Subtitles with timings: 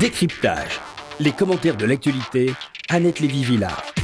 [0.00, 0.80] Décryptage.
[1.20, 2.52] Les commentaires de l'actualité.
[2.88, 3.94] Annette Lévy-Villard.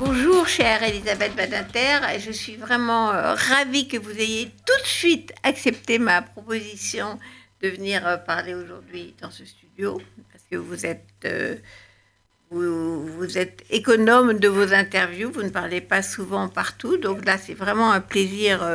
[0.00, 5.32] Bonjour chère Elisabeth Badinter, je suis vraiment euh, ravie que vous ayez tout de suite
[5.44, 7.18] accepté ma proposition
[7.62, 10.02] de venir euh, parler aujourd'hui dans ce studio,
[10.32, 11.54] parce que vous êtes, euh,
[12.50, 17.38] vous, vous êtes économe de vos interviews, vous ne parlez pas souvent partout, donc là
[17.38, 18.68] c'est vraiment un plaisir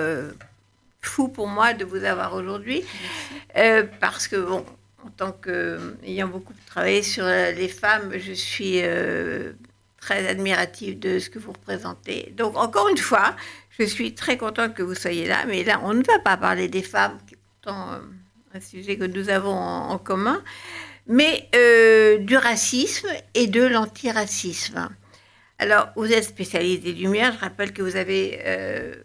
[1.01, 2.83] fou pour moi de vous avoir aujourd'hui,
[3.99, 4.65] parce que bon,
[5.05, 8.82] en tant qu'ayant beaucoup travaillé sur les femmes, je suis
[10.01, 12.33] très admirative de ce que vous représentez.
[12.36, 13.36] Donc, encore une fois,
[13.79, 16.68] je suis très contente que vous soyez là, mais là, on ne va pas parler
[16.68, 18.00] des femmes, qui est pourtant euh,
[18.54, 20.43] un sujet que nous avons en, commun,
[21.07, 24.89] mais euh, du racisme et de l'antiracisme.
[25.60, 27.33] Alors, vous êtes spécialiste des Lumières.
[27.33, 28.96] Je rappelle que vous avez euh,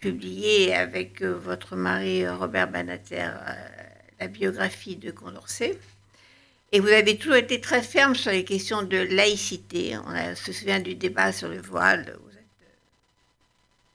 [0.00, 3.28] publié avec votre mari Robert Banater
[4.22, 5.76] la biographie de Condorcet.
[6.70, 9.96] Et vous avez toujours été très ferme sur les questions de laïcité.
[9.98, 12.16] On se souvient du débat sur le voile.
[12.22, 12.30] Vous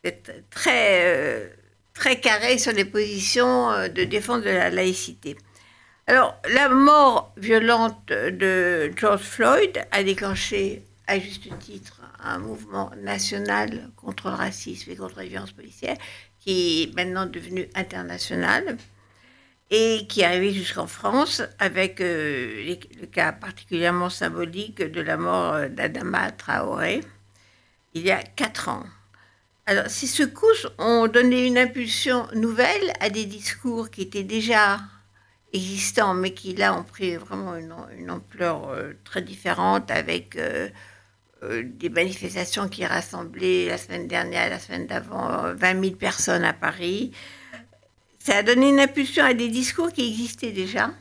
[0.03, 1.47] êtes, euh, très, euh,
[1.93, 5.37] très carré sur les positions euh, de défense de la laïcité.
[6.07, 13.91] Alors, la mort violente de George Floyd a déclenché, à juste titre, un mouvement national
[13.95, 15.97] contre le racisme et contre les violences policières,
[16.39, 18.77] qui est maintenant devenu international
[19.69, 25.67] et qui arrivé jusqu'en France avec euh, le cas particulièrement symbolique de la mort euh,
[25.67, 27.01] d'Adama Traoré
[27.93, 28.83] il y a quatre ans.
[29.65, 34.79] Alors, ces secousses ont donné une impulsion nouvelle à des discours qui étaient déjà
[35.51, 40.37] existants, mais qui là ont pris vraiment une, ampleur euh, très différente avec
[41.41, 47.11] des manifestations qui rassemblaient la semaine dernière, la semaine d'avant, 20 000 personnes à Paris.
[48.27, 50.91] Ça a donné une impulsion à des discours qui existaient déjà,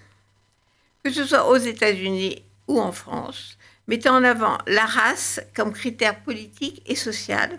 [1.03, 6.23] que ce soit aux États-Unis ou en France, mettant en avant la race comme critère
[6.23, 7.59] politique et social,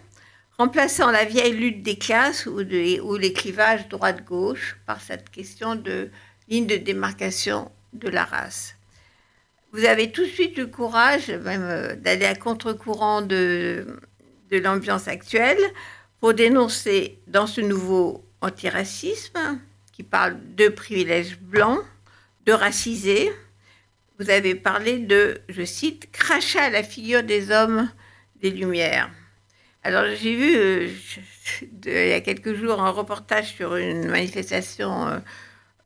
[0.57, 6.11] remplaçant la vieille lutte des classes ou, les clivages droite-gauche par cette question de
[6.47, 8.73] ligne de démarcation de la race.
[9.73, 13.85] Vous avez tout de suite le courage même euh, d'aller à contre-courant de
[14.49, 15.59] l'ambiance actuelle
[16.21, 19.59] pour dénoncer dans ce nouveau antiracisme,
[19.93, 21.79] qui parle de privilèges blancs,
[22.45, 23.31] de racisés.
[24.19, 27.89] Vous avez parlé de, je cite, crachat à la figure des hommes
[28.41, 29.09] des Lumières.
[29.83, 30.89] Alors j'ai vu euh,
[31.85, 35.19] il y a quelques jours un reportage sur une manifestation euh,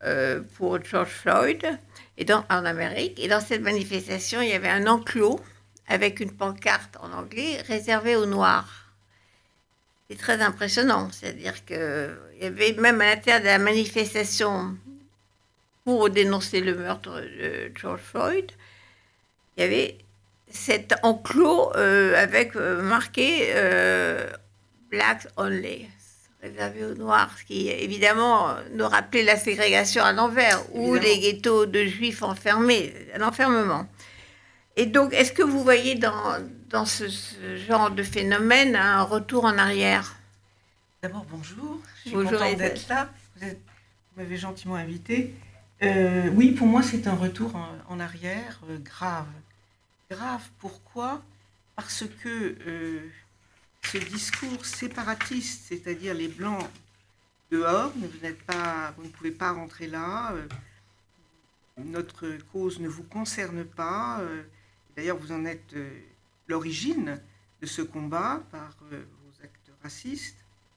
[0.04, 1.78] euh, pour George Floyd
[2.18, 3.20] et dans, en Amérique.
[3.20, 5.40] Et dans cette manifestation, il y avait un enclos
[5.86, 8.81] avec une pancarte en anglais réservée aux Noirs
[10.12, 11.08] c'est très impressionnant.
[11.10, 14.76] C'est-à-dire qu'il y avait même à l'intérieur de la manifestation
[15.84, 18.50] pour dénoncer le meurtre de George Floyd,
[19.56, 19.98] il y avait
[20.50, 24.28] cet enclos euh, avec euh, marqué euh,
[24.90, 25.88] Blacks Only,
[26.42, 31.66] réservé aux Noirs, ce qui évidemment nous rappelait la ségrégation à l'envers, ou les ghettos
[31.66, 33.86] de juifs enfermés, l'enfermement.
[34.76, 36.36] Et donc, est-ce que vous voyez dans,
[36.72, 37.06] dans ce,
[37.68, 40.16] genre de phénomène un retour en arrière
[41.02, 41.80] D'abord, bonjour.
[41.96, 43.10] Je suis contente d'être là.
[43.40, 43.46] Vous,
[44.16, 45.34] m'avez gentiment invité.
[45.82, 47.56] Euh, oui, pour moi, c'est un retour
[47.88, 49.26] en, arrière euh, grave.
[50.10, 51.20] Grave, pourquoi?
[51.74, 53.00] Parce que euh,
[53.82, 56.64] ce discours séparatiste, c'est-à-dire les Blancs
[57.50, 60.32] dehors, vous, n'êtes pas, vous ne pouvez pas rentrer là,
[61.76, 64.20] notre cause ne vous concerne pas.
[64.96, 65.74] D'ailleurs, vous en êtes
[66.52, 67.18] l'origine
[67.62, 70.36] de ce combat par euh, vos actes racistes,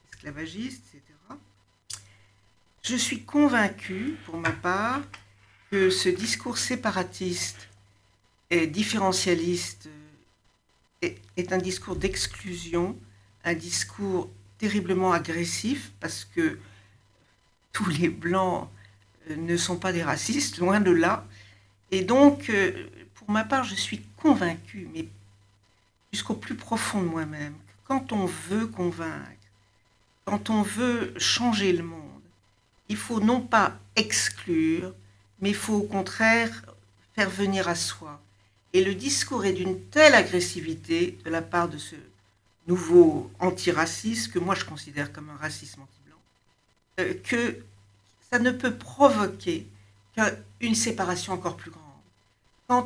[0.10, 1.04] esclavagistes, etc.
[2.82, 5.02] Je suis convaincue, pour ma part,
[5.72, 7.68] que ce discours séparatiste
[8.50, 9.90] et différentialiste
[11.04, 12.98] euh, est, un discours d'exclusion,
[13.44, 16.58] un discours terriblement agressif, parce que
[17.74, 18.70] tous les blancs
[19.30, 21.28] euh, ne sont pas des racistes, loin de là.
[21.92, 22.52] Et donc,
[23.14, 25.08] pour ma part, je suis convaincue, mais
[26.16, 29.50] jusqu'au plus profond de moi-même, quand on veut convaincre,
[30.24, 32.22] quand on veut changer le monde,
[32.88, 34.94] il faut non pas exclure,
[35.42, 36.54] mais il faut au contraire
[37.16, 38.22] faire venir à soi.
[38.72, 41.98] Et le discours est d'une telle agressivité de la part de ce
[42.66, 46.22] nouveau antiracisme, que moi je considère comme un racisme anti-blanc,
[47.02, 47.60] euh, que
[48.32, 49.68] ça ne peut provoquer
[50.16, 51.84] qu'une séparation encore plus grande.
[52.70, 52.86] Quand,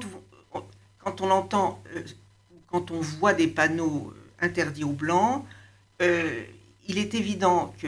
[0.98, 2.04] quand on entend euh,
[2.72, 5.46] quand on voit des panneaux euh, interdits aux blancs,
[6.02, 6.44] euh,
[6.88, 7.88] il est évident que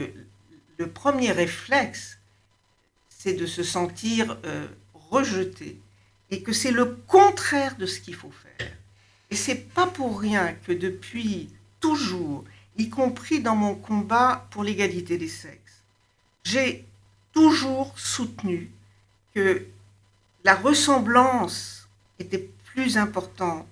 [0.78, 2.18] le premier réflexe,
[3.08, 5.80] c'est de se sentir euh, rejeté.
[6.30, 8.72] et que c'est le contraire de ce qu'il faut faire.
[9.30, 12.42] Et c'est pas pour rien que depuis toujours,
[12.78, 15.82] y compris dans mon combat pour l'égalité des sexes,
[16.42, 16.86] j'ai
[17.32, 18.70] toujours soutenu
[19.34, 19.66] que
[20.44, 21.86] la ressemblance
[22.18, 23.71] était plus importante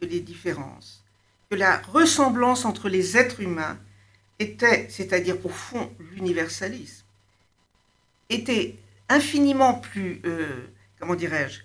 [0.00, 1.04] que les différences,
[1.50, 3.78] que la ressemblance entre les êtres humains
[4.38, 7.04] était, c'est-à-dire au fond l'universalisme,
[8.28, 8.76] était
[9.08, 10.66] infiniment plus, euh,
[10.98, 11.60] comment dirais-je,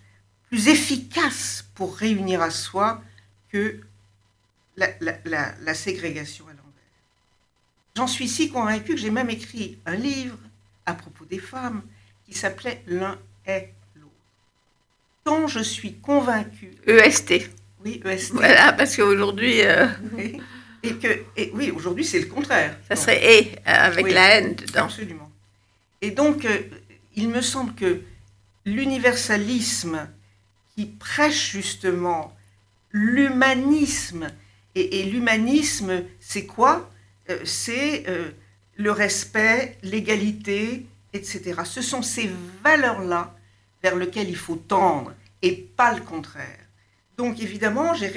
[0.49, 3.01] plus efficace pour réunir à soi
[3.49, 3.81] que
[4.77, 4.89] la,
[5.61, 6.65] la ségrégation à l'envers.
[7.95, 10.37] J'en suis si convaincue que j'ai même écrit un livre
[10.85, 11.81] à propos des femmes
[12.25, 14.11] qui s'appelait L'un est l'autre.
[15.23, 16.75] Tant je suis convaincue.
[16.87, 17.49] EST.
[17.85, 18.33] Oui, EST.
[18.33, 19.61] Voilà, parce qu'aujourd'hui.
[19.61, 19.87] Euh,
[20.83, 22.77] et que, et oui, aujourd'hui, c'est le contraire.
[22.87, 24.85] Ça serait et avec la haine dedans.
[24.85, 25.31] Absolument.
[26.01, 26.57] Et donc, euh,
[27.15, 28.01] il me semble que
[28.65, 30.07] l'universalisme
[30.75, 32.35] qui prêche justement
[32.91, 34.27] l'humanisme,
[34.73, 36.89] et, l'humanisme, c'est quoi?
[37.29, 38.03] Euh, C'est
[38.75, 41.61] le respect, l'égalité, etc.
[41.63, 42.29] Ce sont ces
[42.63, 43.33] valeurs-là
[43.81, 46.64] vers lesquelles il faut tendre et pas le contraire.
[47.17, 48.07] Donc évidemment, j'ai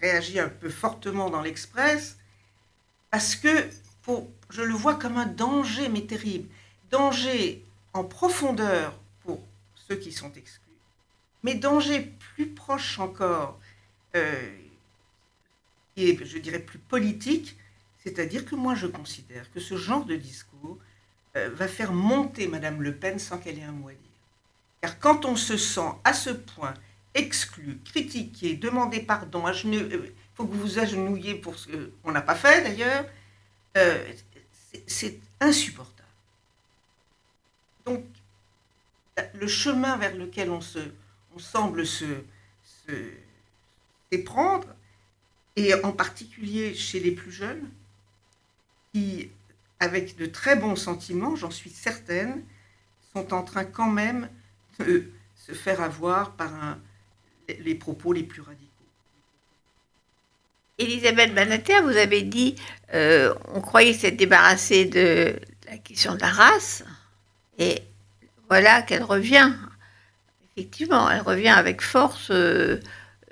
[0.00, 2.18] réagi un peu fortement dans l'Express
[3.10, 3.68] parce que
[4.50, 6.48] je le vois comme un danger, mais terrible.
[6.90, 9.42] Danger en profondeur pour
[9.74, 10.72] ceux qui sont exclus,
[11.42, 13.58] mais danger plus proche encore,
[14.14, 14.50] euh,
[15.96, 17.56] et je dirais plus politique,
[18.04, 20.78] c'est-à-dire que moi, je considère que ce genre de discours
[21.36, 24.00] euh, va faire monter Madame Le Pen sans qu'elle ait un mot à dire.
[24.80, 26.74] Car quand on se sent à ce point
[27.16, 32.20] exclu, critiqué, demandé pardon, il euh, faut que vous vous agenouillez pour ce qu'on n'a
[32.20, 33.06] pas fait d'ailleurs,
[33.76, 34.06] euh,
[34.86, 36.08] c'est insupportable.
[37.86, 38.04] Donc,
[39.34, 40.80] le chemin vers lequel on, se,
[41.38, 42.04] semble se,
[42.62, 44.68] se prendre,
[45.56, 47.70] et en particulier chez les plus jeunes,
[48.92, 49.30] qui,
[49.80, 52.44] avec de très bons sentiments, j'en suis certaine,
[53.12, 54.28] sont en train quand même
[54.78, 56.78] de se faire avoir par un,
[57.48, 58.62] les propos les plus radicaux.
[60.78, 62.54] Elisabeth Banater, vous avez dit,
[62.92, 65.34] euh, on croyait s'être débarrassé de
[65.66, 66.84] la question de la race,
[67.58, 67.82] et
[68.48, 69.52] voilà qu'elle revient.
[70.56, 72.80] Effectivement, elle revient avec force, euh,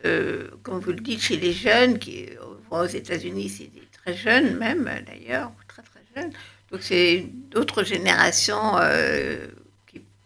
[0.06, 2.28] euh, comme vous le dites, chez les jeunes, qui
[2.70, 6.32] aux États-Unis, c'est très jeune même d'ailleurs, très très jeune.
[6.70, 8.76] Donc c'est d'autres générations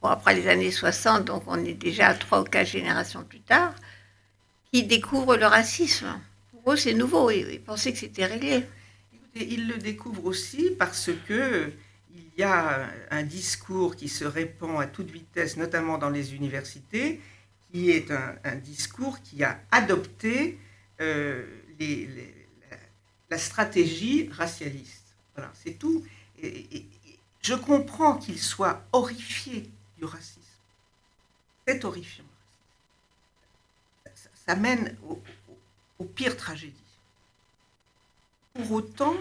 [0.03, 3.75] après les années 60, donc on est déjà trois ou quatre générations plus tard,
[4.73, 6.21] qui découvrent le racisme.
[6.53, 7.31] Pour eux, c'est nouveau.
[7.31, 8.65] Ils, pensaient que c'était réglé.
[9.35, 11.73] Ils le découvrent aussi parce que
[12.15, 17.21] il y a un discours qui se répand à toute vitesse, notamment dans les universités,
[17.71, 20.59] qui est un, discours qui a adopté
[21.01, 21.45] euh,
[23.31, 25.15] la stratégie racialiste.
[25.35, 26.05] Voilà, c'est tout.
[27.43, 30.41] Je comprends qu'il soit horrifié du racisme.
[31.67, 32.25] C'est horrifiant.
[34.15, 34.97] Ça, mène
[35.99, 36.75] aux pires tragédies.
[38.55, 39.15] Pour autant,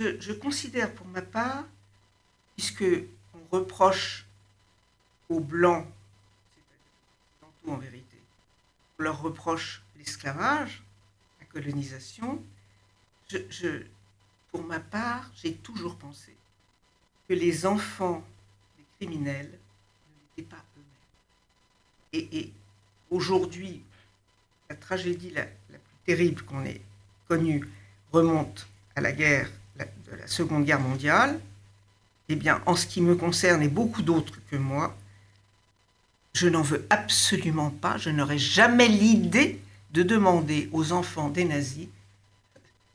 [0.00, 1.64] je, considère pour ma part,
[2.56, 2.84] puisque
[3.34, 4.26] on reproche
[5.28, 5.86] aux blancs,
[6.52, 8.18] c'est-à-dire en vérité,
[8.98, 10.82] on leur reproche l'esclavage,
[11.40, 12.42] la colonisation,
[14.50, 16.36] pour ma part, j'ai toujours pensé
[17.28, 18.24] que les enfants
[18.76, 19.58] des criminels
[20.36, 22.28] n'étaient pas eux-mêmes.
[22.32, 22.52] Et,
[23.10, 23.82] aujourd'hui,
[24.70, 26.80] la tragédie la, plus terrible qu'on ait
[27.28, 27.68] connue
[28.12, 31.40] remonte à la guerre de la Seconde Guerre mondiale.
[32.28, 34.96] Eh bien, en ce qui me concerne et beaucoup d'autres que moi,
[36.32, 37.98] je n'en veux absolument pas.
[37.98, 39.60] Je n'aurais jamais l'idée
[39.92, 41.88] de demander aux enfants des nazis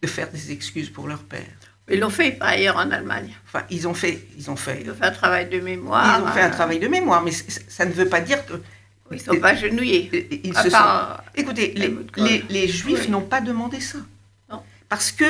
[0.01, 1.76] de faire des excuses pour leur père.
[1.89, 3.33] Ils l'ont fait par ailleurs en Allemagne.
[3.45, 4.81] Enfin, ils ont fait, ils ont fait.
[4.83, 6.19] Ils ont fait un travail de mémoire.
[6.19, 8.53] Ils ont fait un travail de mémoire, mais ça ne veut pas dire que.
[9.09, 10.41] Ils ne sont pas genouillés.
[10.43, 10.77] Ils se sont...
[11.33, 11.73] Écoutez,
[12.17, 13.99] les, les, Juifs n'ont pas demandé ça.
[14.51, 14.61] Non.
[14.89, 15.25] Parce que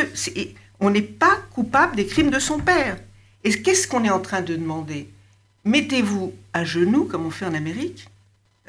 [0.80, 2.98] on n'est pas coupable des crimes de son père.
[3.44, 5.10] Et qu'est-ce qu'on est en train de demander?
[5.64, 8.10] Mettez-vous à genoux, comme on fait en Amérique,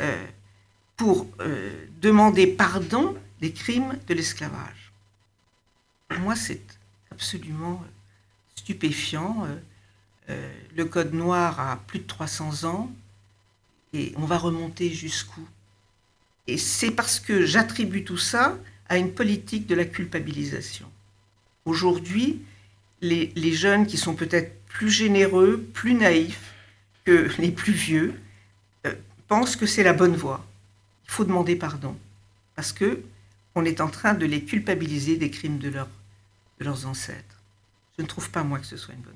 [0.01, 0.25] euh,
[0.97, 4.93] pour euh, demander pardon des crimes de l'esclavage.
[6.19, 6.61] Moi, c'est
[7.19, 7.83] absolument
[8.55, 9.45] stupéfiant.
[9.45, 9.57] Euh,
[10.31, 12.93] euh, le code noir a plus de 300 ans
[13.93, 15.45] et on va remonter jusqu'où?
[16.47, 18.57] Et c'est parce que j'attribue tout ça
[18.89, 20.87] à une politique de la culpabilisation.
[21.65, 22.41] Aujourd'hui,
[23.01, 26.55] les, jeunes qui sont peut-être plus généreux, plus naïfs
[27.05, 28.15] que les plus vieux,
[28.87, 28.95] euh,
[29.27, 30.47] pensent que c'est la bonne voie.
[31.07, 31.97] il faut demander pardon.
[32.55, 33.03] Parce que
[33.57, 35.73] on est en train de les culpabiliser des crimes de,
[36.59, 37.43] de leurs ancêtres.
[37.97, 39.15] Je ne trouve pas, moi, que ce soit une bonne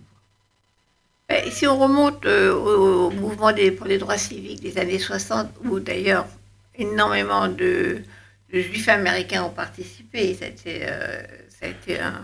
[1.29, 1.51] voie.
[1.51, 6.27] si on remonte euh, au, mouvement pour les droits civiques des années 60, où d'ailleurs
[6.75, 8.03] énormément de,
[8.53, 12.21] juifs américains ont participé, ça a été, euh, ça a été un,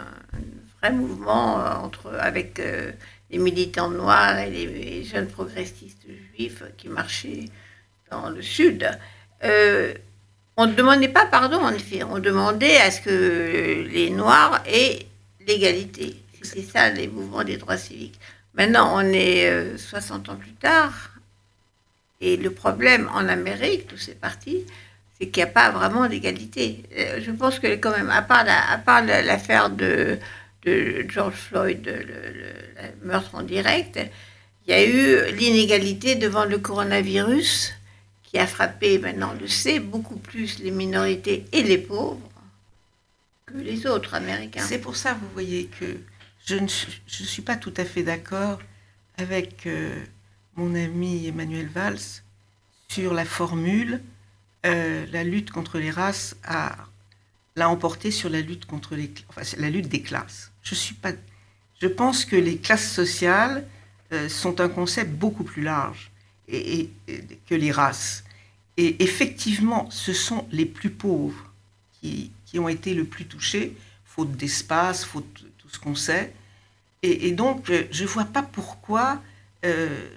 [0.80, 2.60] vrai mouvement euh, entre, avec
[3.30, 7.46] les militants noirs et les, jeunes progressistes juifs qui marchaient
[8.10, 8.88] dans le sud.
[10.60, 12.02] On ne demandait pas pardon, en effet.
[12.02, 15.06] On demandait à ce que les Noirs aient
[15.46, 16.16] l'égalité.
[16.42, 18.18] C'est ça, les mouvements des droits civiques.
[18.54, 21.12] Maintenant, on est 60 euh, ans plus tard.
[22.20, 24.64] Et le problème en Amérique, tous ces partis,
[25.16, 26.82] c'est qu'il n'y a pas vraiment d'égalité.
[26.98, 28.44] Euh, je pense que quand même, à part,
[29.04, 30.18] l'affaire de,
[30.64, 34.00] de, George Floyd, le, meurtre en direct,
[34.66, 37.77] il y a eu l'inégalité devant le coronavirus
[38.28, 42.30] qui a frappé, maintenant le sait, beaucoup plus les minorités et les pauvres
[43.46, 44.64] que les autres Américains.
[44.66, 45.96] C'est pour ça, vous voyez, que
[46.44, 48.58] je ne suis pas tout à fait d'accord
[49.16, 49.98] avec euh,
[50.56, 52.22] mon ami Emmanuel Valls
[52.88, 54.02] sur la formule
[54.66, 56.76] euh, la lutte contre les races a
[57.56, 60.52] l'a emporté sur la lutte contre les enfin, la lutte des classes.
[60.62, 61.12] Je suis pas
[61.80, 63.66] je pense que les classes sociales
[64.12, 66.10] euh, sont un concept beaucoup plus large
[66.48, 66.90] et,
[67.48, 68.24] que les races.
[68.76, 71.52] Et effectivement, ce sont les plus pauvres
[72.00, 73.74] qui, qui ont été le plus touchés,
[74.04, 76.32] faute d'espace, faute de tout ce qu'on sait.
[77.02, 79.22] Et, donc, euh, je ne vois pas pourquoi,
[79.64, 80.10] euh,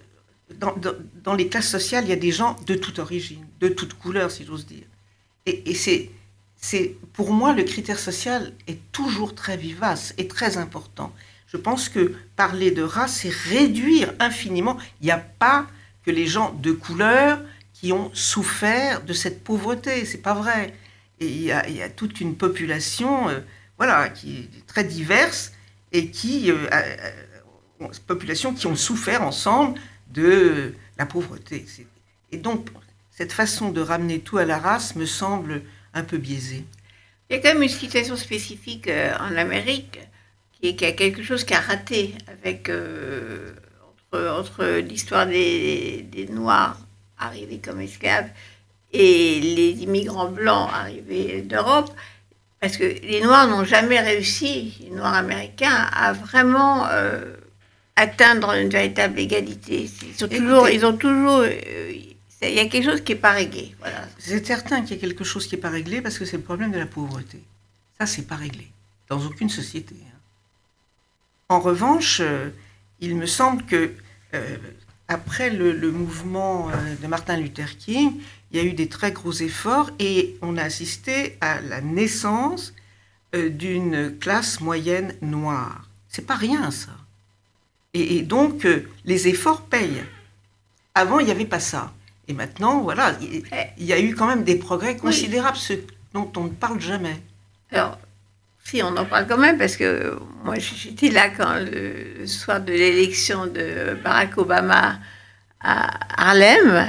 [0.56, 0.76] dans,
[1.24, 4.32] dans, les classes sociales, il y a des gens de toute origine, de toute couleur,
[4.32, 4.86] si j'ose dire.
[5.46, 6.10] Et, et c'est,
[6.58, 11.14] c'est, pour moi, le critère social est toujours très vivace et très important.
[11.48, 14.78] Je pense que parler de race, c'est réduire infiniment.
[15.02, 15.68] Il n'y a pas
[16.06, 17.40] que les gens de couleur
[17.82, 20.06] qui ont souffert de cette pauvreté.
[20.06, 20.74] C'est pas vrai.
[21.20, 23.40] Et il y, a, toute une population, euh,
[23.78, 25.52] voilà, qui est très diverse
[25.92, 29.80] et qui, euh, euh, population qui ont souffert ensemble
[30.12, 31.66] de la pauvreté.
[32.32, 32.70] Et donc,
[33.12, 36.66] cette façon de ramener tout à la race me semble un peu biaisée.
[37.30, 38.90] Il y a quand même une situation spécifique
[39.20, 40.00] en Amérique
[40.54, 42.70] qui est, qui a quelque chose qui a raté avec
[44.14, 46.78] entre, l'histoire des, Noirs
[47.18, 48.30] arrivés comme esclaves
[48.92, 51.92] et les immigrants blancs arrivés d'Europe,
[52.60, 57.36] parce que les Noirs n'ont jamais réussi, les Noirs américains, à vraiment euh,
[57.96, 59.90] atteindre une véritable égalité.
[60.04, 61.40] Ils, toujours, ils ont toujours...
[61.40, 61.92] Euh,
[62.44, 63.76] il y a quelque chose qui n'est pas réglé.
[63.80, 64.08] Voilà.
[64.18, 66.44] C'est certain qu'il y a quelque chose qui n'est pas réglé parce que c'est le
[66.44, 67.40] problème de la pauvreté.
[68.00, 68.68] Ça, c'est pas réglé
[69.10, 69.96] dans aucune société.
[70.02, 70.18] Hein.
[71.50, 72.50] En revanche, euh,
[73.02, 73.92] il me semble que
[74.34, 74.58] euh,
[75.08, 78.14] après le, mouvement euh, de Martin Luther King,
[78.52, 82.74] il y a eu des très gros efforts et on a assisté à la naissance
[83.36, 85.90] euh, d'une classe moyenne noire.
[86.08, 86.92] C'est pas rien ça.
[87.94, 88.66] Et, donc
[89.04, 90.04] les efforts payent.
[90.96, 91.92] Avant il n'y avait pas ça.
[92.28, 95.74] Et maintenant voilà, il, y a eu quand même des progrès considérables, ce
[96.14, 97.20] dont on ne parle jamais.
[97.72, 97.98] Alors
[98.82, 103.48] on en parle quand même parce que moi j'étais là quand le soir de l'élection
[103.48, 105.00] de Barack Obama
[105.60, 106.88] à Harlem.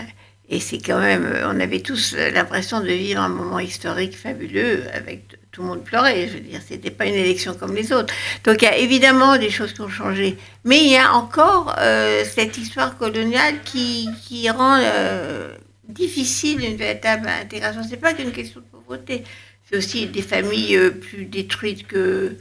[0.49, 5.39] Et c'est quand même, on avait tous l'impression de vivre un moment historique fabuleux avec
[5.51, 6.29] tout le monde pleurait.
[6.29, 8.13] Je veux dire, c'était pas une élection comme les autres.
[8.45, 10.37] Donc il y a évidemment des choses qui ont changé.
[10.65, 15.57] Mais il y a encore euh, cette histoire coloniale qui, qui rend euh,
[15.89, 17.83] difficile une véritable intégration.
[17.89, 19.25] C'est pas qu'une question de pauvreté
[19.73, 22.37] aussi des familles euh, plus détruites que,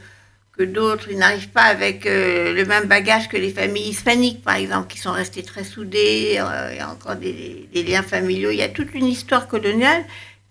[0.52, 1.08] que d'autres.
[1.10, 4.98] Ils n'arrivent pas avec euh, le même bagage que les familles hispaniques, par exemple, qui
[4.98, 6.36] sont restées très soudées.
[6.38, 8.50] Euh, il y a encore des, liens familiaux.
[8.50, 10.04] Il y a toute une histoire coloniale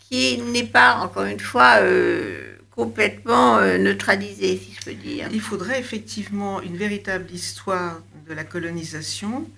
[0.10, 1.80] qui n'est pas, encore une fois,
[2.72, 5.30] complètement neutralisée, si je peux dire.
[5.32, 9.50] Il faudrait effectivement une véritable histoire de la colonisation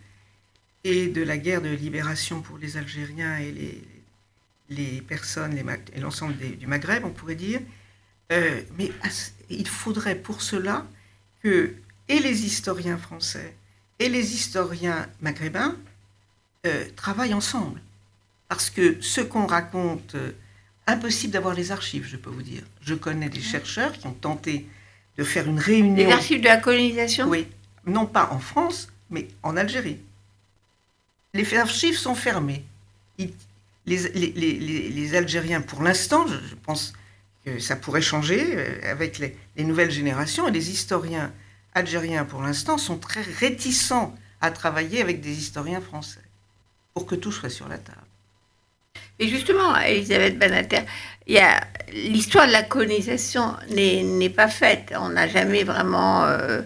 [0.83, 3.81] et de la guerre de libération pour les Algériens et les,
[4.75, 7.61] les personnes et l'ensemble du Maghreb, on pourrait dire.
[8.31, 8.91] Euh, mais
[9.49, 10.85] il faudrait pour cela
[11.43, 11.75] que
[12.07, 13.55] et les historiens français
[13.99, 15.75] et les historiens maghrébins
[16.65, 17.81] euh, travaillent ensemble.
[18.49, 20.31] Parce que ce qu'on raconte, euh,
[20.87, 22.63] impossible d'avoir les archives, je peux vous dire.
[22.81, 24.67] Je connais des chercheurs qui ont tenté
[25.17, 25.95] de faire une réunion.
[25.95, 27.27] Les archives de la colonisation?
[27.29, 27.47] Oui,
[27.85, 29.99] non pas en France, mais en Algérie.
[31.33, 32.63] Les archives sont fermées
[33.85, 36.93] les, Algériens, pour l'instant, je, pense
[37.45, 41.31] que ça pourrait changer euh, avec les, nouvelles générations, et les historiens
[41.73, 46.21] algériens, pour l'instant, sont très réticents à travailler avec des historiens français,
[46.93, 47.97] pour que tout soit sur la table.
[49.19, 50.81] Et justement, Elisabeth Banater,
[51.27, 51.61] il y a
[51.93, 54.93] l'histoire de la colonisation n'est pas faite.
[54.99, 56.61] On n'a jamais vraiment euh,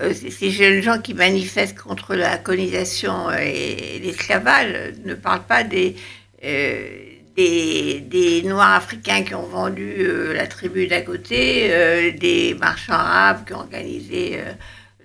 [0.00, 5.96] euh, ces jeunes gens qui manifestent contre la colonisation et l'esclavage ne parlent pas des,
[6.42, 13.54] des, des, Noirs africains qui ont vendu la tribu d'à côté, des marchands arabes qui
[13.54, 14.40] ont organisé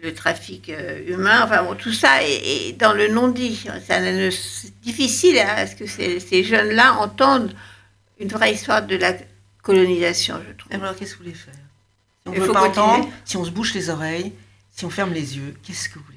[0.03, 0.71] le trafic
[1.07, 3.67] humain, enfin bon, tout ça est, dans le non-dit.
[3.85, 7.53] C'est difficile à ce que ces, ces jeunes-là entendent
[8.19, 9.13] une vraie histoire de la
[9.61, 10.73] colonisation, je trouve.
[10.73, 11.53] Alors, qu'est-ce que vous voulez faire?
[11.53, 14.33] Si on ne veut pas entendre, si on se bouche les oreilles,
[14.71, 16.16] si on ferme les yeux, qu'est-ce que vous voulez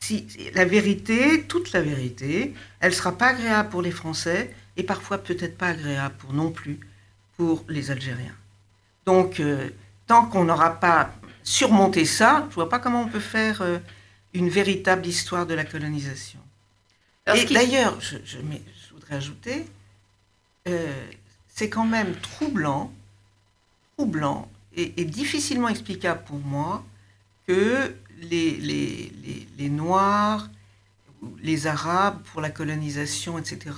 [0.00, 4.82] si, La vérité, toute la vérité, elle ne sera pas agréable pour les Français et
[4.82, 6.80] parfois peut-être pas agréable pour non plus
[7.36, 8.36] pour les Algériens.
[9.06, 9.70] Donc, euh,
[10.06, 11.10] tant qu'on n'aura pas
[11.42, 13.78] surmonté ça, je ne vois pas comment on peut faire euh,
[14.34, 16.40] une véritable histoire de la colonisation.
[17.34, 18.38] et d'ailleurs, je, je,
[18.92, 19.66] voudrais ajouter,
[20.68, 20.92] euh,
[21.48, 22.92] c'est quand même troublant,
[23.96, 26.84] troublant et, difficilement explicable pour moi
[27.46, 30.48] que les, Noirs,
[31.42, 33.76] les Arabes pour la colonisation, etc.,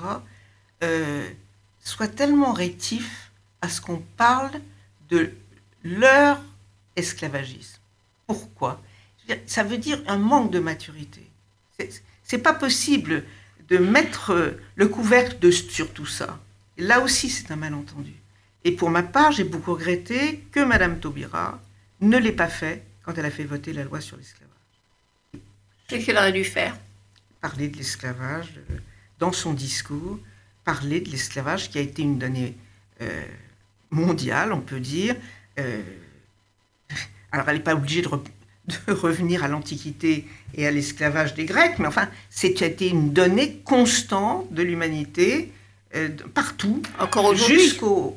[0.83, 1.29] euh,
[1.81, 3.31] soient tellement rétifs
[3.61, 4.61] à ce qu'on parle
[5.09, 5.33] de
[5.85, 6.41] leur
[6.97, 7.79] esclavagisme.
[8.27, 8.81] Pourquoi?
[9.47, 11.27] Ça veut dire un manque de maturité.
[12.25, 13.25] C'est pas possible
[13.69, 16.39] de mettre le couvercle de, sur tout ça.
[16.79, 18.15] Là aussi, c'est un malentendu.
[18.65, 21.61] Et pour ma part, j'ai beaucoup regretté que Mme Taubira
[22.01, 24.53] ne l'ait pas fait quand elle a fait voter la loi sur l'esclavage.
[25.89, 26.77] Qu'est-ce qu'elle aurait dû faire?
[27.41, 28.77] Parler de l'esclavage euh,
[29.19, 30.19] dans son discours,
[30.65, 32.55] parler de l'esclavage qui a été une donnée
[33.01, 33.25] euh,
[33.91, 35.17] mondiale, on peut dire.
[35.59, 35.83] Euh,
[37.33, 41.79] alors, elle n'est pas obligée de, de, revenir à l'Antiquité et à l'esclavage des Grecs,
[41.79, 45.53] mais enfin, c'était une donnée constante de l'humanité
[46.33, 47.61] partout, encore aujourd'hui?
[47.61, 48.17] Jusqu'au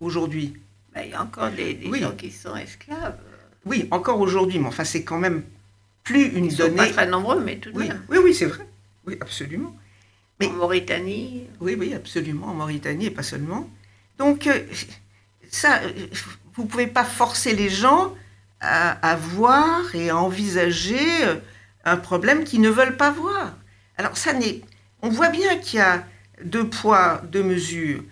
[0.00, 0.54] aujourd'hui.
[0.94, 3.18] Ben, il y a encore des, gens qui sont esclaves.
[3.64, 5.42] Oui, encore aujourd'hui, mais enfin, c'est quand même
[6.04, 6.70] plus une Ils donnée.
[6.70, 7.88] Sont pas très nombreux, mais tout de oui.
[7.88, 8.02] même.
[8.08, 8.66] Oui, oui, c'est vrai.
[9.06, 9.76] Oui, absolument.
[10.40, 11.44] Mais, en Mauritanie.
[11.60, 13.68] Oui, oui, absolument, en Mauritanie et pas seulement.
[14.18, 14.60] Donc, euh,
[15.50, 15.80] ça,
[16.54, 18.14] vous ne pouvez pas forcer les gens
[18.60, 20.98] à, à, voir et à envisager
[21.84, 23.56] un problème qu'ils ne veulent pas voir.
[23.96, 24.62] Alors, ça n'est.
[25.02, 26.04] On voit bien qu'il y a
[26.44, 28.02] deux poids, deux mesures.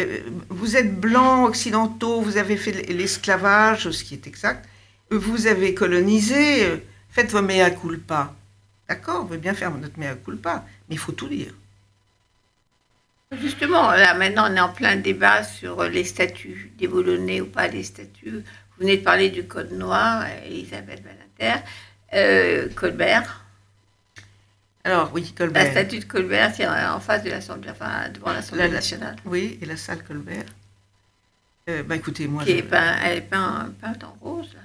[0.00, 4.68] Euh, vous êtes blancs, occidentaux, vous avez fait l'esclavage, ce qui est exact.
[5.10, 8.34] Vous avez colonisé, faites vos mea culpa.
[8.88, 11.54] D'accord, on veut bien faire notre mea culpa, mais il faut tout dire.
[13.40, 17.82] Justement, là maintenant on est en plein débat sur les statuts, déboulonnés ou pas les
[17.82, 18.30] statuts.
[18.76, 21.60] Vous venez de parler du Code noir, Elisabeth Banater,
[22.12, 23.44] euh, Colbert.
[24.86, 25.64] Alors, oui, Colbert.
[25.64, 29.16] La statue de Colbert, c'est en face de l'Assemblée, enfin, devant l'Assemblée nationale.
[29.24, 30.44] Oui, et la salle Colbert.
[31.70, 32.44] Euh, bah, écoutez, moi.
[32.44, 34.60] Qui est peint, elle est peinte, en rose, là,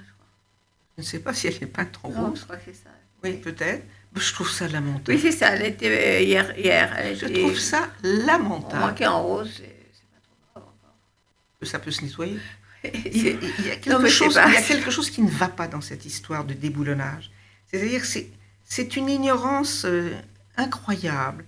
[1.00, 1.10] je.
[1.10, 2.40] Je ne sais pas si elle est peinte en non, rose.
[2.40, 2.90] je crois que c'est ça.
[3.22, 3.84] Oui, peut-être.
[4.14, 5.12] Je trouve ça lamentable.
[5.12, 5.54] Oui, c'est ça.
[5.54, 6.58] Elle était euh, hier.
[6.58, 8.80] hier elle je trouve ça lamentable.
[8.80, 11.68] Manquer en rose, c'est pas trop grave encore.
[11.68, 12.38] Ça peut se nettoyer.
[12.84, 15.30] il, y a, il, y a quelque chose, il y a quelque chose qui ne
[15.30, 17.30] va pas dans cette histoire de déboulonnage.
[17.70, 18.30] C'est-à-dire, c'est
[18.70, 20.12] c'est une ignorance euh,
[20.56, 21.44] incroyable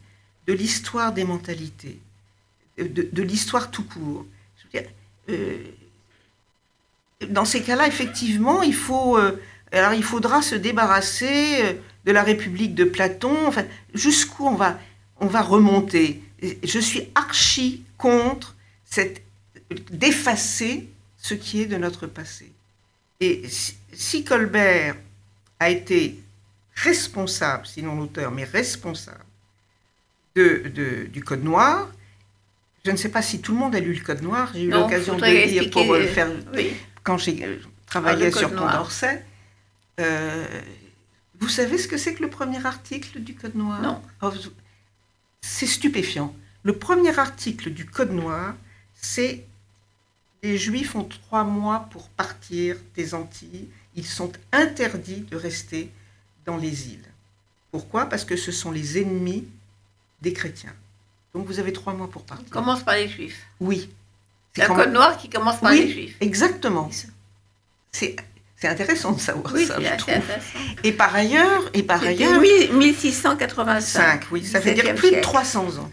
[0.48, 2.00] de l'histoire des mentalités,
[2.76, 4.26] de, l'histoire tout court.
[5.28, 5.64] Euh,
[7.28, 9.40] dans ces cas-là, effectivement, il, faut, euh,
[9.72, 13.46] alors il faudra se débarrasser de la République de Platon.
[13.46, 14.78] Enfin, jusqu'où on va,
[15.20, 16.22] on va remonter?
[16.62, 19.22] Je suis archi contre cette
[19.90, 22.52] d'effacer ce qui est de notre passé.
[23.20, 23.42] Et
[23.92, 24.96] si Colbert
[25.60, 26.18] a été
[26.74, 29.24] responsable, sinon l'auteur, mais responsable
[30.34, 31.90] de, du Code noir.
[32.84, 34.50] Je ne sais pas si tout le monde a lu le Code noir.
[34.54, 36.28] J'ai eu l'occasion de le lire pour euh, faire
[37.04, 39.24] quand j'ai euh, travaillé ah, sur Condorcet.
[40.00, 40.46] Euh,
[41.38, 43.80] vous savez ce que c'est que le premier article du Code noir?
[43.80, 44.02] Non.
[44.22, 44.30] Oh,
[45.40, 46.34] c'est stupéfiant.
[46.62, 48.54] Le premier article du Code noir,
[48.94, 49.44] c'est
[50.42, 53.68] les Juifs ont trois mois pour partir des Antilles.
[53.94, 55.90] Ils sont interdits de rester
[56.44, 57.04] dans les îles.
[57.70, 58.06] Pourquoi?
[58.06, 59.46] Parce que ce sont les ennemis
[60.20, 60.74] des chrétiens.
[61.34, 62.50] Donc vous avez trois mois pour partir.
[62.50, 63.46] commence par les juifs.
[63.60, 63.90] Oui.
[64.54, 66.16] C'est un code noir qui commence par les juifs.
[66.20, 66.90] Exactement.
[67.92, 68.16] C'est
[68.64, 70.14] intéressant de savoir oui, ça, je trouve.
[70.84, 74.26] Et par ailleurs, et par ailleurs, 1685.
[74.30, 75.90] oui, ça veut dire plus de 300 ans.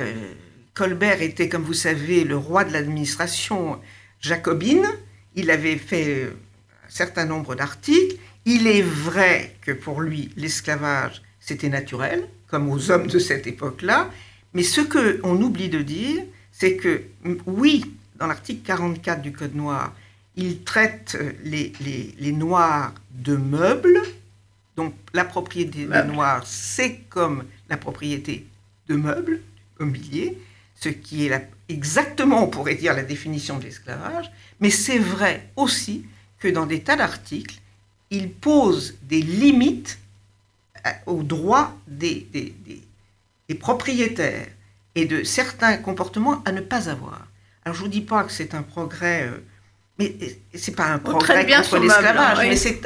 [0.00, 0.34] Euh,
[0.74, 3.80] Colbert était, comme vous savez, le roi de l'administration
[4.20, 4.86] jacobine.
[5.34, 6.24] Il avait fait
[6.86, 8.16] un certain nombre d'articles.
[8.44, 12.28] Il est vrai que pour lui, l'esclavage, c'était naturel.
[12.48, 14.10] comme aux hommes de cette époque-là.
[14.54, 16.22] Mais ce qu'on oublie de dire,
[16.58, 17.04] c'est que
[17.46, 17.84] oui,
[18.16, 19.94] dans l'article 44 du Code noir,
[20.34, 21.72] il traite les,
[22.18, 24.00] les, noirs de meubles.
[24.76, 28.46] Donc la propriété des noirs, c'est comme la propriété
[28.88, 29.40] de meubles,
[29.78, 30.36] mobilier,
[30.74, 34.30] ce qui est exactement, on pourrait dire, la définition de l'esclavage.
[34.60, 36.06] Mais c'est vrai aussi
[36.38, 37.60] que dans des tas d'articles,
[38.10, 39.98] il pose des limites
[40.86, 44.46] euh, aux droits des, des, propriétaires
[44.98, 47.26] et de certains comportements à ne pas avoir.
[47.64, 49.38] Alors je vous dis pas que c'est un progrès, euh,
[49.98, 50.14] mais
[50.54, 52.80] c'est pas un progrès contre l'esclavage, mais c'est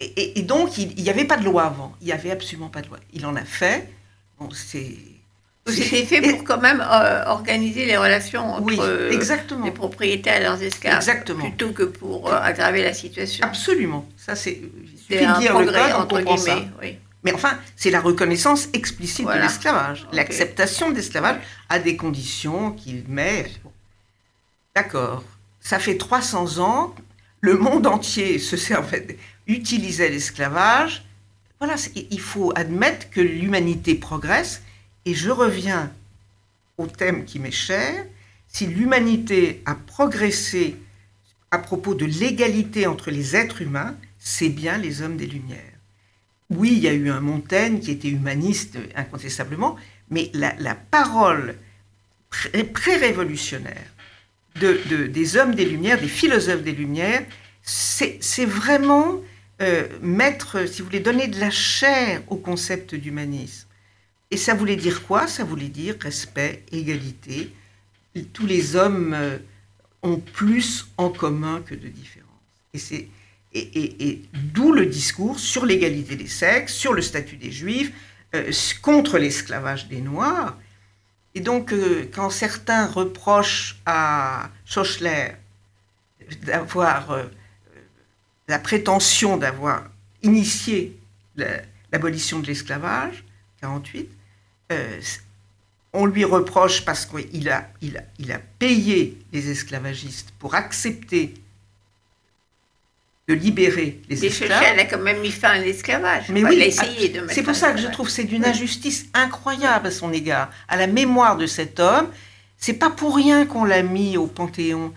[0.00, 2.88] et, donc il n'y avait pas de loi avant, il n'y avait absolument pas de
[2.88, 2.98] loi.
[3.12, 3.88] Il en a fait.
[4.38, 4.96] Bon, c'est
[5.68, 9.10] c'était fait pour quand même euh, organiser les relations entre euh,
[9.64, 11.44] les propriétaires et leurs esclaves, exactement.
[11.44, 13.46] plutôt que pour euh, aggraver la situation.
[13.46, 14.04] Absolument.
[14.16, 14.60] Ça, c'est.
[15.08, 16.98] Il un dire progrès, le code, entre guillemets, Oui.
[17.24, 23.04] Mais enfin, c'est la reconnaissance explicite de l'esclavage, l'acceptation de l'esclavage à des conditions qu'il
[23.08, 23.50] met.
[24.74, 25.22] D'accord.
[25.60, 26.94] Ça fait 300 ans,
[27.40, 31.04] le monde entier se servait, utilisait l'esclavage.
[31.60, 34.62] Voilà, il faut admettre que l'humanité progresse
[35.04, 35.92] et je reviens
[36.78, 38.04] au thème qui m'est cher.
[38.48, 40.76] Si l'humanité a progressé
[41.52, 45.71] à propos de l'égalité entre les êtres humains, c'est bien les hommes des Lumières.
[46.56, 49.76] Oui, il y a eu un Montaigne qui était humaniste incontestablement,
[50.10, 51.56] mais la, parole
[52.74, 53.90] pré-révolutionnaire
[54.60, 57.24] de, des hommes des Lumières, des philosophes des Lumières,
[57.62, 59.20] c'est vraiment
[59.60, 63.68] euh, mettre, si vous voulez, donner de la chair au concept d'humanisme.
[64.30, 65.26] Et ça voulait dire quoi?
[65.26, 67.52] Ça voulait dire respect, égalité.
[68.32, 69.38] Tous les hommes euh,
[70.02, 72.28] ont plus en commun que de différences.
[72.74, 73.08] Et, c'est,
[73.54, 77.92] et, d'où le discours sur l'égalité des sexes, sur le statut des juifs,
[78.34, 80.56] euh, contre l'esclavage des Noirs.
[81.34, 85.32] Et donc, euh, quand certains reprochent à Schochler
[86.42, 87.26] d'avoir
[88.48, 89.84] la prétention d'avoir
[90.22, 90.98] initié
[91.90, 93.24] l'abolition de l'esclavage,
[93.60, 94.10] 48,
[94.72, 95.00] euh,
[95.92, 101.34] on lui reproche parce qu'il a, il a, il a payé les esclavagistes pour accepter
[103.28, 104.62] de libérer les esclaves.
[104.66, 106.24] elle a quand même mis fin à l'esclavage.
[106.28, 110.12] Mais oui, essayé c'est pour ça que je trouve c'est d'une injustice incroyable à son
[110.12, 112.08] égard, à la mémoire de cet homme.
[112.58, 114.92] C'est pas pour rien qu'on l'a mis au Panthéon,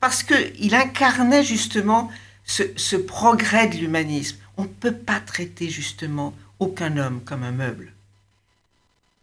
[0.00, 2.10] parce qu'il incarnait justement
[2.44, 4.36] ce, ce progrès de l'humanisme.
[4.56, 7.92] On ne peut pas traiter justement aucun homme comme un meuble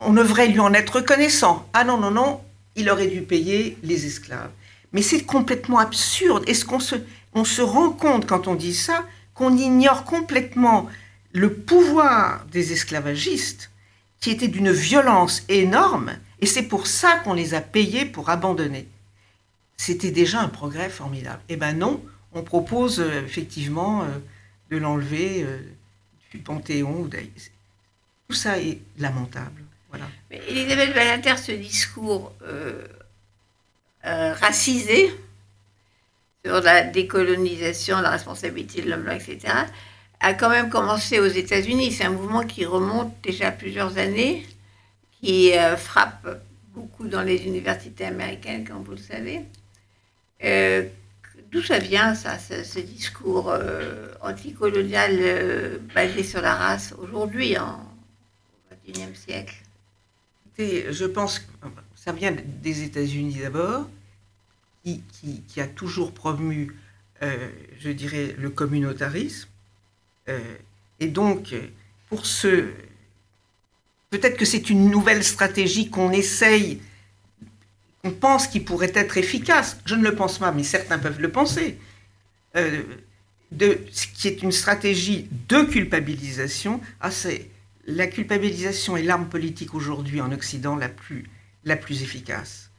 [0.06, 1.67] on devrait lui en être reconnaissant.
[1.74, 2.41] Ah non, non, non,
[2.76, 4.52] il aurait dû payer les esclaves.
[4.91, 6.43] Mais c'est complètement absurde.
[6.48, 6.96] Est-ce qu'on se,
[7.36, 10.89] on se rend compte quand on dit ça qu'on ignore complètement
[11.34, 13.72] le pouvoir des esclavagistes,
[14.19, 18.88] qui était d'une violence énorme, et c'est pour ça qu'on les a payés pour abandonner.
[19.78, 21.41] C'était déjà un progrès formidable.
[21.50, 24.08] Eh bien non, on propose euh, effectivement euh,
[24.69, 25.60] de l'enlever euh,
[26.32, 27.10] du Panthéon.
[28.28, 29.63] Tout ça est lamentable.
[30.32, 32.34] Elisabeth Badinter, ce discours
[34.04, 35.13] racisé
[36.46, 39.54] sur la décolonisation, la responsabilité de l'homme blanc, etc.,
[40.20, 41.92] a quand même commencé aux États-Unis.
[41.92, 44.46] C'est un mouvement qui remonte déjà plusieurs années,
[45.22, 46.42] qui euh, frappe
[46.74, 49.42] beaucoup dans les universités américaines, comme vous le savez.
[51.52, 53.54] D'où ça vient, ça, ce, discours
[54.22, 59.56] anticolonial basé sur la race aujourd'hui, au XXIe siècle?
[60.58, 61.46] Je pense que
[61.96, 63.88] ça vient des États-Unis d'abord,
[64.84, 66.76] qui, a toujours promu,
[67.22, 69.50] euh, je dirais, le communautarisme.
[70.30, 70.39] Euh,
[71.00, 71.56] et donc,
[72.10, 72.69] pour ce...
[74.10, 76.82] Peut-être que c'est une nouvelle stratégie qu'on essaye,
[78.04, 79.78] qu'on pense qui pourrait être efficace.
[79.86, 81.80] Je ne le pense pas, mais certains peuvent le penser.
[82.56, 82.84] Euh,
[83.52, 86.82] de, ce qui est une stratégie de culpabilisation.
[87.02, 87.50] Ah, c'est
[87.86, 91.30] la culpabilisation est l'arme politique aujourd'hui en Occident la plus,
[91.65, 92.72] la plus efficace.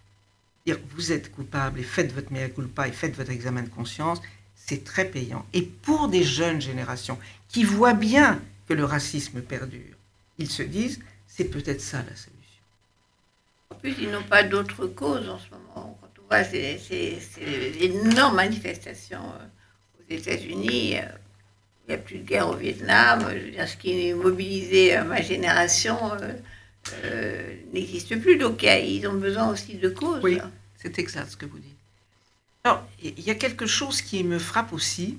[0.67, 4.23] Dire vous êtes coupable et faites votre mea culpa et faites votre examen de conscience,
[4.55, 5.45] c'est très payant.
[5.53, 9.97] Et pour des jeunes générations qui voient bien que le racisme perdure,
[10.39, 12.35] ils se disent c'est peut-être ça la solution.
[13.71, 15.99] En plus, ils n'ont pas d'autre cause en ce moment.
[16.01, 21.03] Quand on voit ces, ces énormes manifestations euh, aux États-Unis, euh,
[21.87, 23.21] il n'y a plus de guerre au Vietnam.
[23.67, 25.99] ce qui mobilisait euh, ma génération
[27.05, 28.37] euh, n'existe plus.
[28.37, 30.23] Donc ils ont besoin aussi de causes.
[30.23, 30.39] Oui,
[30.77, 31.75] c'est exact ce que vous dites.
[32.65, 35.19] Alors, il y a quelque chose qui me frappe aussi,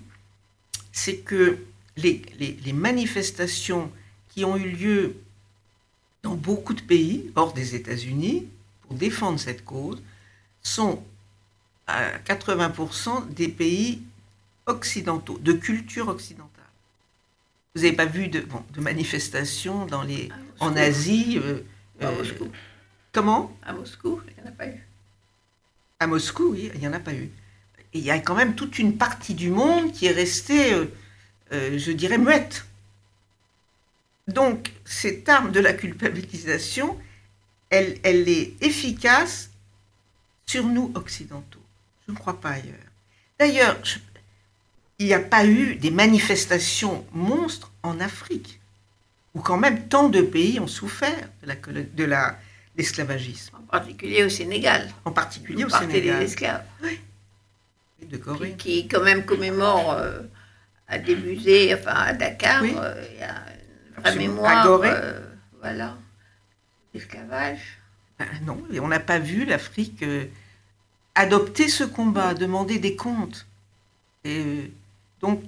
[0.91, 1.59] c'est que
[1.95, 3.91] les, les, manifestations
[4.29, 5.15] qui ont eu lieu
[6.23, 8.47] dans beaucoup de pays, hors des États-Unis,
[8.81, 10.01] pour défendre cette cause,
[10.63, 11.03] sont
[11.85, 14.01] à 80% des pays
[14.65, 16.49] occidentaux, de culture occidentale.
[17.75, 21.61] Vous n'avez pas vu de, de manifestations dans les, en Asie euh,
[22.01, 22.49] À euh, Moscou.
[23.11, 23.57] Comment?
[23.63, 24.87] À Moscou, il n'y en a pas eu.
[25.99, 27.31] À Moscou, oui, il n'y en a pas eu.
[27.93, 30.73] Et il y a quand même toute une partie du monde qui est restée,
[31.53, 32.65] euh, je dirais, muette.
[34.27, 36.99] Donc, cette arme de la culpabilisation,
[37.69, 39.51] elle, elle est efficace
[40.45, 41.61] sur nous occidentaux.
[42.07, 42.75] Je ne crois pas ailleurs.
[43.39, 43.77] D'ailleurs,
[44.99, 48.59] il n'y a pas eu des manifestations monstres en Afrique,
[49.35, 52.37] où quand même tant de pays ont souffert de la
[52.77, 53.55] l'esclavagisme.
[53.55, 54.89] En particulier au Sénégal.
[55.05, 56.19] En particulier au Sénégal.
[56.19, 56.63] des esclaves.
[56.83, 56.99] Oui.
[58.01, 58.55] Et de Corée.
[58.57, 60.19] Qui, quand même commémore euh,
[60.87, 63.43] à des musées, enfin à Dakar, euh, il y a
[63.95, 64.67] une vraie mémoire.
[64.83, 65.21] Euh,
[65.61, 65.97] voilà.
[66.93, 67.79] L'esclavage.
[68.19, 70.03] Ben non, et on n'a pas vu l'Afrique
[71.15, 73.45] adopter ce combat, demander des comptes.
[74.23, 74.71] Et
[75.21, 75.43] donc,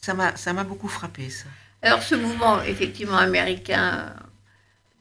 [0.00, 1.46] ça m'a beaucoup frappé, ça.
[1.86, 4.12] Alors, ce mouvement, effectivement, américain,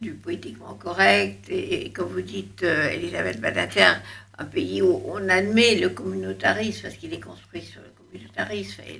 [0.02, 3.94] du politiquement correct, et, comme vous dites, euh, Elisabeth Badinter,
[4.38, 9.00] un pays où on admet le communautarisme, parce qu'il est construit sur le communautarisme, et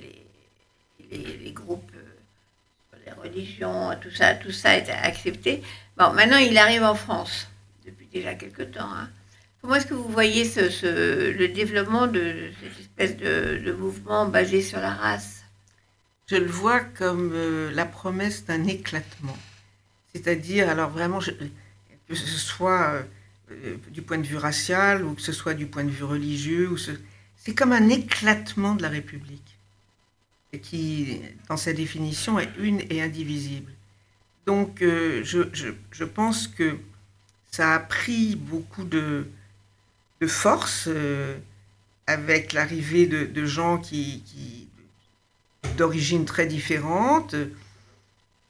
[1.12, 5.62] les, les, groupes, euh, les religions, tout ça, tout ça est accepté.
[5.96, 7.46] Bon, maintenant, il arrive en France,
[7.86, 8.92] depuis déjà quelques temps.
[8.92, 9.08] Hein.
[9.62, 14.80] Comment est-ce que vous voyez ce, le développement de cette espèce de, mouvement basé sur
[14.80, 15.35] la race?
[16.28, 19.36] Je le vois comme euh, la promesse d'un éclatement.
[20.12, 23.02] C'est-à-dire, alors vraiment, que ce soit euh,
[23.52, 26.74] euh, du point de vue racial ou que ce soit du point de vue religieux,
[27.36, 29.56] c'est comme un éclatement de la République,
[30.62, 33.70] qui, dans sa définition, est une et indivisible.
[34.46, 36.76] Donc, je, pense que
[37.52, 39.28] ça a pris beaucoup de,
[40.26, 40.88] force
[42.06, 44.68] avec l'arrivée de, gens qui,
[45.76, 47.34] d'origine très différente,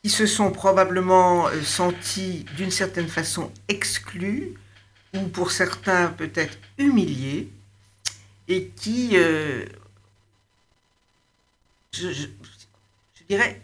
[0.02, 4.54] qui se sont probablement euh, sentis d'une certaine façon exclus,
[5.14, 7.50] ou pour certains peut-être humiliés,
[8.48, 9.64] et qui, euh,
[11.92, 12.28] je,
[13.28, 13.60] dirais,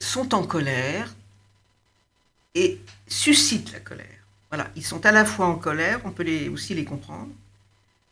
[0.00, 1.14] sont en colère
[2.54, 4.06] et suscitent la colère.
[4.50, 7.30] Voilà, ils sont à la fois en colère, on peut aussi les comprendre,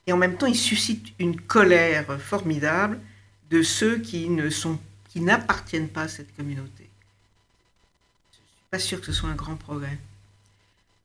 [0.07, 3.01] et en même temps ils suscitent une colère formidable
[3.51, 4.79] de ceux qui ne sont,
[5.11, 6.89] qui n'appartiennent pas à cette communauté.
[8.31, 9.99] Je suis pas sûre que ce soit un grand progrès.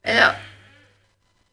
[0.03, 0.33] Alors,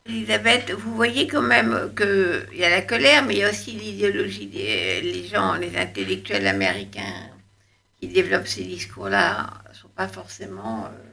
[0.07, 3.73] Elisabeth, vous voyez quand même qu'il y a la colère, mais il y a aussi
[3.73, 7.31] l'idéologie des gens, les intellectuels américains
[8.01, 10.87] qui développent ces discours-là, ne sont pas forcément...
[10.87, 11.11] Euh,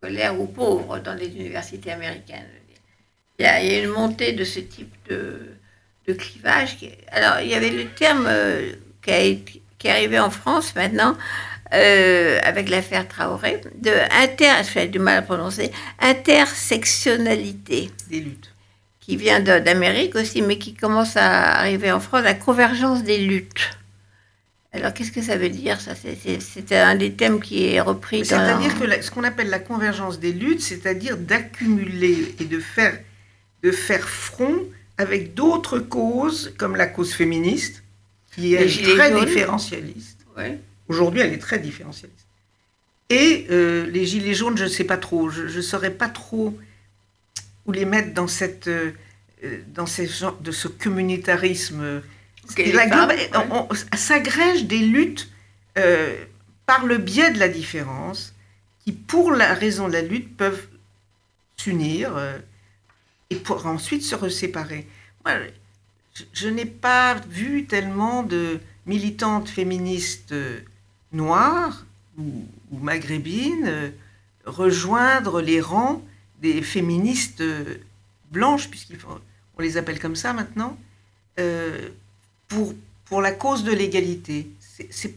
[0.00, 2.48] colère ou pauvres dans les universités américaines.
[3.38, 5.55] Il y, a, une montée de ce type de,
[6.06, 6.76] de clivage.
[7.10, 11.16] alors, il y avait le terme euh, qui, qui, est arrivé en France maintenant,
[11.74, 13.90] euh, avec l'affaire Traoré, de
[14.22, 17.90] inter, j'ai du mal à prononcer, intersectionnalité.
[18.08, 18.52] Des luttes.
[19.00, 23.70] Qui vient d'Amérique aussi, mais qui commence à arriver en France, la convergence des luttes.
[24.72, 25.92] Alors, qu'est-ce que ça veut dire ça?
[25.94, 28.24] C'est un des thèmes qui est repris.
[28.24, 32.98] C'est-à-dire que ce qu'on appelle la convergence des luttes, c'est-à-dire d'accumuler et de faire,
[33.62, 34.66] de faire front
[34.98, 37.82] avec d'autres causes, comme la cause féministe,
[38.32, 40.26] qui est très différentialiste.
[40.88, 42.26] Aujourd'hui, elle est très différentialiste.
[43.08, 46.58] Et euh, les gilets jaunes, je ne sais pas trop, je ne saurais pas trop
[47.66, 48.92] où les mettre dans, cette, euh,
[49.68, 50.08] dans ces
[50.40, 52.02] de ce communautarisme.
[53.94, 55.28] S'agrège des luttes
[55.78, 56.14] euh,
[56.64, 58.34] par le biais de la différence,
[58.84, 60.66] qui, pour la raison de la lutte, peuvent
[61.56, 62.16] s'unir
[63.30, 64.86] et pour ensuite se séparer.
[65.24, 65.34] Moi,
[66.32, 70.60] je, n'ai pas vu tellement de militantes féministes euh,
[71.12, 71.84] noires
[72.18, 73.92] ou, maghrébines
[74.44, 76.02] rejoindre les rangs
[76.40, 77.42] des féministes
[78.30, 80.78] blanches, puisqu'on les appelle comme ça maintenant,
[82.46, 82.74] pour,
[83.06, 84.48] pour la cause de l'égalité.
[84.90, 85.14] C'est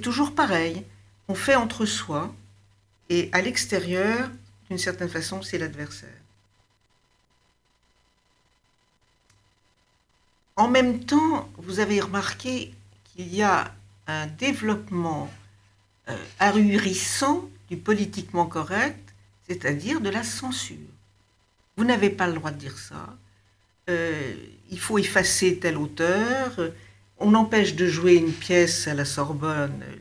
[0.00, 0.84] toujours pareil.
[1.28, 2.32] On fait entre soi
[3.08, 4.30] et à l'extérieur,
[4.68, 6.21] d'une certaine façon, c'est l'adversaire.
[10.56, 13.72] En même temps, vous avez remarqué qu'il y a
[14.06, 15.30] un développement
[16.08, 19.14] euh, ahurissant du politiquement correct,
[19.48, 20.76] c'est-à-dire de la censure.
[21.76, 23.16] Vous n'avez pas le droit de dire ça.
[23.88, 24.34] Euh,
[24.70, 26.58] il faut effacer tel auteur,
[27.18, 29.96] on empêche de jouer une pièce à la Sorbonne, euh,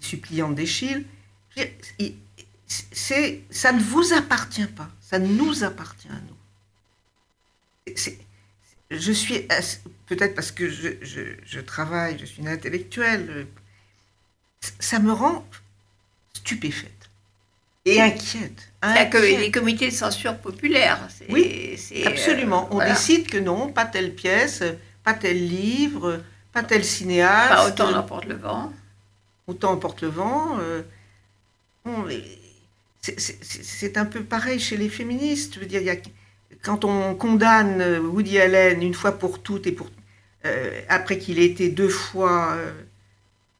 [0.00, 0.54] suppliante
[3.50, 7.94] ça ne vous appartient pas, ça nous appartient à nous.
[8.94, 9.46] Je suis,
[10.06, 13.46] peut-être parce que je, je, travaille, je suis une intellectuelle,
[14.78, 15.46] ça me rend
[16.32, 17.10] stupéfaite
[17.84, 18.72] et inquiète.
[18.80, 21.08] a Que les comités de censure populaire.
[21.28, 22.68] Oui, absolument.
[22.70, 24.62] On décide que non, pas telle pièce,
[25.02, 27.50] pas tel livre, pas tel cinéaste.
[27.50, 28.72] Pas autant n'emporte le vent.
[29.46, 30.58] Autant emporte le vent.
[30.60, 30.82] Euh,
[33.00, 35.54] c'est un peu pareil chez les féministes.
[35.54, 35.96] Je veux dire, y a,
[36.64, 39.76] quand on condamne Woody Allen une fois pour toutes et
[40.46, 42.72] euh, après qu'il ait été deux fois euh,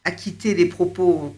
[0.04, 1.34] acquitté des propos,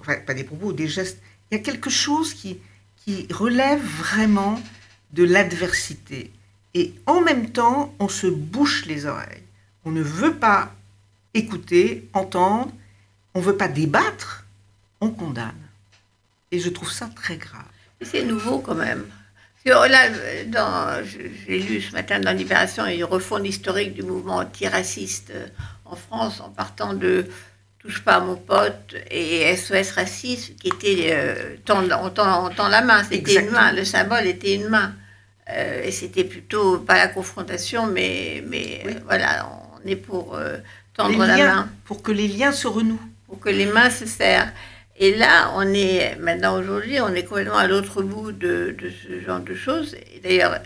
[0.00, 1.18] enfin pas des propos, des gestes,
[1.50, 2.58] il y a quelque chose qui,
[3.04, 4.60] qui relève vraiment
[5.12, 6.30] de l'adversité.
[6.74, 9.42] Et en même temps, on se bouche les oreilles.
[9.84, 10.74] On ne veut pas
[11.32, 12.72] écouter, entendre,
[13.34, 14.46] on ne veut pas débattre,
[15.00, 15.52] on condamne.
[16.50, 17.62] Et je trouve ça très grave.
[18.02, 19.04] C'est nouveau quand même.
[19.64, 25.46] Là, j'ai lu ce matin dans Libération une refonte historique du mouvement antiraciste euh,
[25.86, 27.26] en France en partant de
[27.78, 33.02] Touche pas à mon pote et SOS Racisme qui était euh, on, tend, la main,
[33.04, 34.94] c'était une main, le symbole était une main.
[35.50, 39.50] Euh, et c'était plutôt pas la confrontation, mais, mais voilà,
[39.82, 40.38] on est pour
[40.94, 41.68] tendre la main.
[41.84, 43.00] Pour que les liens se renouent.
[43.26, 44.50] Pour que les mains se serrent.
[44.96, 49.40] Et là, on est, maintenant aujourd'hui, on est complètement à l'autre bout de, ce genre
[49.40, 49.96] de choses.
[50.14, 50.60] Et d'ailleurs,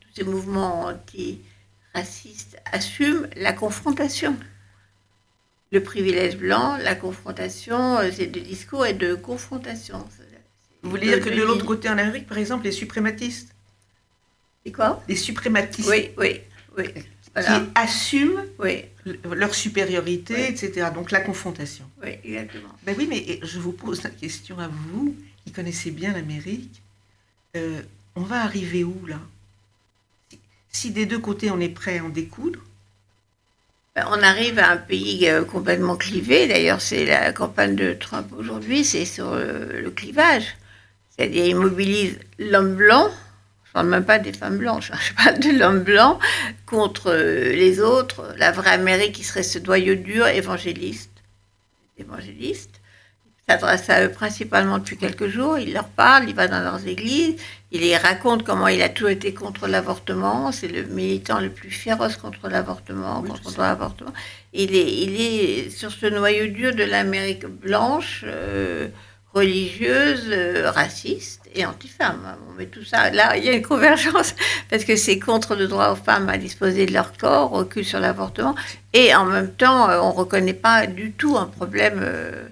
[0.00, 4.36] tous ces mouvements antiracistes assument la confrontation.
[5.70, 10.04] Le privilège blanc, la confrontation, euh, c'est de discours et de confrontation.
[10.82, 13.54] Vous voulez dire que de l'autre côté en Amérique, par exemple, les suprématistes
[14.64, 15.02] C'est quoi?
[15.08, 15.88] Les suprématistes.
[15.88, 16.40] Oui, oui,
[16.76, 16.84] oui
[17.40, 18.42] qui assument
[19.24, 20.88] leur supériorité, etc.
[20.94, 21.84] Donc la confrontation.
[22.02, 22.68] Oui, exactement.
[22.84, 26.82] Ben oui, mais je vous pose la question à vous, qui connaissez bien l'Amérique.
[27.56, 27.80] Euh,
[28.16, 29.20] on va arriver où là?
[30.70, 32.60] Si, des deux côtés on est prêt à en découdre?
[33.96, 36.46] Ben, on arrive à un pays euh, complètement clivé.
[36.46, 40.56] D'ailleurs, c'est la campagne de Trump aujourd'hui, c'est sur le, clivage.
[41.10, 43.10] C'est-à-dire, il mobilise l'homme blanc,
[43.78, 44.98] parle même pas des femmes blanches, hein.
[45.00, 46.18] je parle de l'homme blanc
[46.66, 51.12] contre euh, les autres, la vraie Amérique qui serait ce doyau dur évangéliste.
[51.96, 52.80] Évangéliste.
[53.48, 57.36] S'adresse à eux principalement depuis quelques jours, il leur parle, il va dans leurs églises,
[57.70, 61.70] il les raconte comment il a toujours été contre l'avortement, c'est le militant le plus
[61.70, 64.12] féroce contre l'avortement, contre l'avortement.
[64.52, 68.24] Il est, il est sur ce noyau dur de l'Amérique blanche.
[68.26, 68.88] Euh,
[69.38, 72.36] religieuse, euh, raciste et anti-femme.
[72.48, 73.10] On met tout ça.
[73.10, 74.34] Là, il y a une convergence
[74.70, 78.00] parce que c'est contre le droit aux femmes à disposer de leur corps, recul sur
[78.00, 78.54] l'avortement,
[78.92, 82.48] et en même temps, euh, on ne reconnaît pas du tout un problème euh,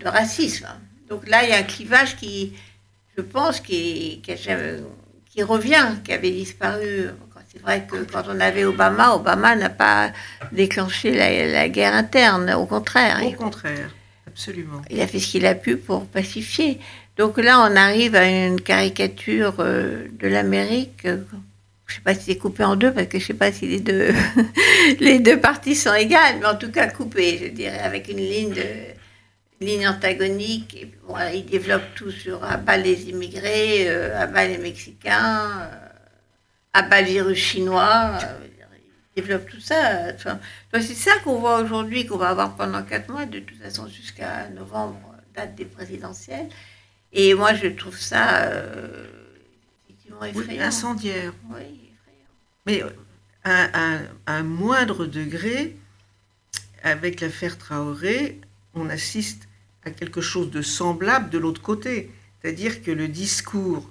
[0.00, 0.68] de, racisme.
[1.08, 2.54] Donc là, il y a un clivage qui,
[3.16, 7.10] je pense, qui, qui, revient, qui avait disparu.
[7.52, 10.12] C'est vrai que quand on avait Obama, Obama n'a pas
[10.52, 13.20] déclenché la, la guerre interne, au contraire.
[13.24, 13.90] Au contraire.
[14.90, 16.78] Il a fait ce qu'il a pu pour pacifier.
[17.16, 21.00] Donc là, on arrive à une caricature euh, de l'Amérique.
[21.04, 21.18] Je ne
[21.88, 23.80] sais pas si c'est coupé en deux, parce que je ne sais pas si les
[23.80, 24.12] deux,
[25.00, 28.52] les deux parties sont égales, mais en tout cas coupé, je dirais, avec une ligne,
[28.52, 30.86] de, ligne antagonique.
[31.32, 35.70] Il développe tout sur à bas les immigrés, euh, à bas les Mexicains,
[36.76, 38.18] euh, bas le virus chinois
[39.16, 40.16] développe tout ça.
[40.18, 44.48] c'est ça qu'on voit aujourd'hui, qu'on va avoir pendant quatre mois, de toute façon jusqu'à
[44.50, 45.00] novembre,
[45.34, 46.48] date des présidentielles.
[47.12, 49.06] Et moi, je trouve ça euh,
[49.88, 50.62] effectivement effrayant.
[50.64, 51.32] incendiaire.
[51.48, 52.28] Oui, effrayant.
[52.66, 52.82] Mais
[53.44, 55.76] à, un moindre degré,
[56.82, 58.40] avec l'affaire Traoré,
[58.74, 59.48] on assiste
[59.84, 62.10] à quelque chose de semblable de l'autre côté.
[62.42, 63.88] C'est-à-dire que le discours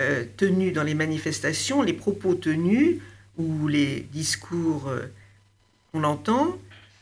[0.00, 3.00] euh, tenu dans les manifestations, les propos tenus,
[3.40, 5.12] ou les discours euh,
[5.92, 6.56] qu'on entend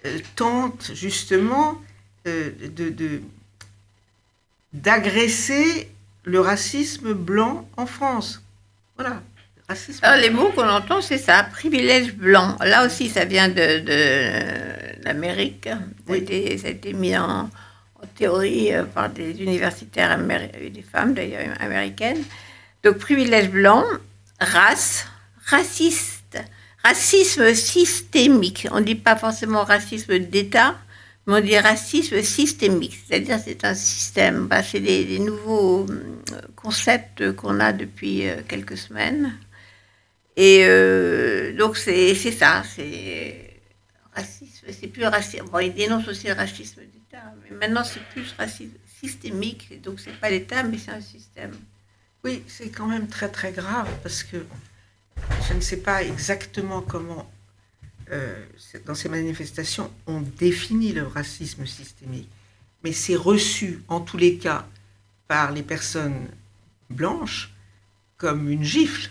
[0.07, 1.80] euh, tentent justement
[2.26, 3.20] euh, de,
[4.72, 5.91] d'agresser
[6.24, 8.43] le racisme blanc en France.
[8.97, 9.22] Voilà.
[9.68, 12.57] Racisme Alors, les mots qu'on entend, c'est ça, privilège blanc.
[12.61, 15.68] Là aussi, ça vient de, de l'Amérique.
[15.68, 17.51] Ça, a été mis en,
[18.14, 22.22] théorie par des universitaires, des femmes d'ailleurs américaines.
[22.82, 23.84] Donc, privilège blanc,
[24.41, 25.07] race,
[25.45, 26.18] raciste
[26.83, 28.68] racisme systémique.
[28.70, 30.76] On ne dit pas forcément racisme d'État,
[31.26, 32.99] mais on dit racisme systémique.
[33.07, 34.47] C'est-à-dire c'est un système.
[34.47, 39.37] Bah, c'est des, nouveaux euh, concepts qu'on a depuis euh, quelques semaines.
[40.37, 43.61] Et euh, donc c'est ça, c'est
[44.14, 44.66] racisme.
[44.70, 45.47] C'est plus racisme.
[45.51, 49.83] Bon, il dénonce aussi le racisme d'État, mais maintenant c'est plus racisme systémique.
[49.83, 51.53] Donc c'est pas l'État, mais c'est un système.
[52.24, 54.39] Oui, c'est quand même très très grave parce que
[55.49, 57.31] je ne sais pas exactement comment,
[58.11, 58.45] euh,
[58.87, 62.29] dans ces manifestations, on définit le racisme systémique.
[62.85, 64.66] Mais c'est reçu, en tous les cas,
[65.27, 66.29] par les personnes
[66.91, 67.55] blanches
[68.16, 69.11] comme une gifle.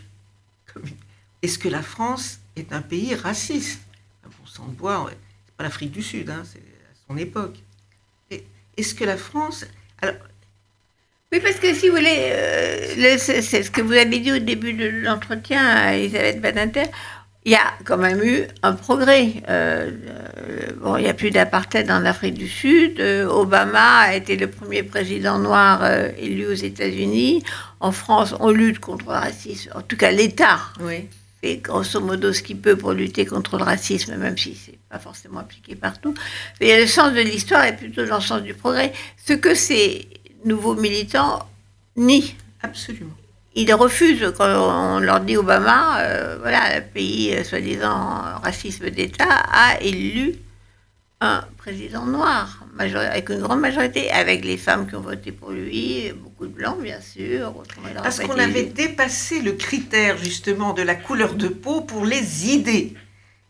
[1.41, 3.81] Est-ce que la France est un pays raciste?
[4.23, 5.09] Bon sang de bois,
[5.45, 7.59] c'est pas l'Afrique du Sud, hein, c'est à son époque.
[8.29, 9.65] Est-ce que la France...
[11.33, 14.71] oui, parce que si vous voulez, euh, c'est ce que vous avez dit au début
[14.71, 16.85] de l'entretien à Elisabeth Badinter,
[17.43, 19.43] il y a quand même eu un progrès.
[19.49, 23.01] Euh, euh, bon, il n'y a plus d'apartheid en Afrique du Sud.
[23.01, 25.85] Obama a été le premier président noir
[26.17, 27.43] élu aux États-Unis.
[27.81, 29.71] En France, on lutte contre le racisme.
[29.75, 31.07] En tout cas, l'État oui.
[31.41, 34.99] fait grosso modo ce qu'il peut pour lutter contre le racisme, même si c'est pas
[34.99, 36.13] forcément appliqué partout.
[36.61, 38.93] Mais le sens de l'histoire est plutôt dans le sens du progrès.
[39.25, 40.07] Ce que c'est
[40.45, 41.47] nouveaux militants
[41.95, 42.35] nient.
[42.61, 43.13] Absolument.
[43.55, 49.33] Ils refusent quand on leur dit Obama, euh, voilà, le pays euh, soi-disant racisme d'État
[49.51, 50.35] a élu
[51.19, 56.13] un président noir, avec une grande majorité, avec les femmes qui ont voté pour lui,
[56.15, 57.51] beaucoup de blancs bien sûr.
[58.03, 62.93] Parce qu'on avait dépassé le critère justement de la couleur de peau pour les idées.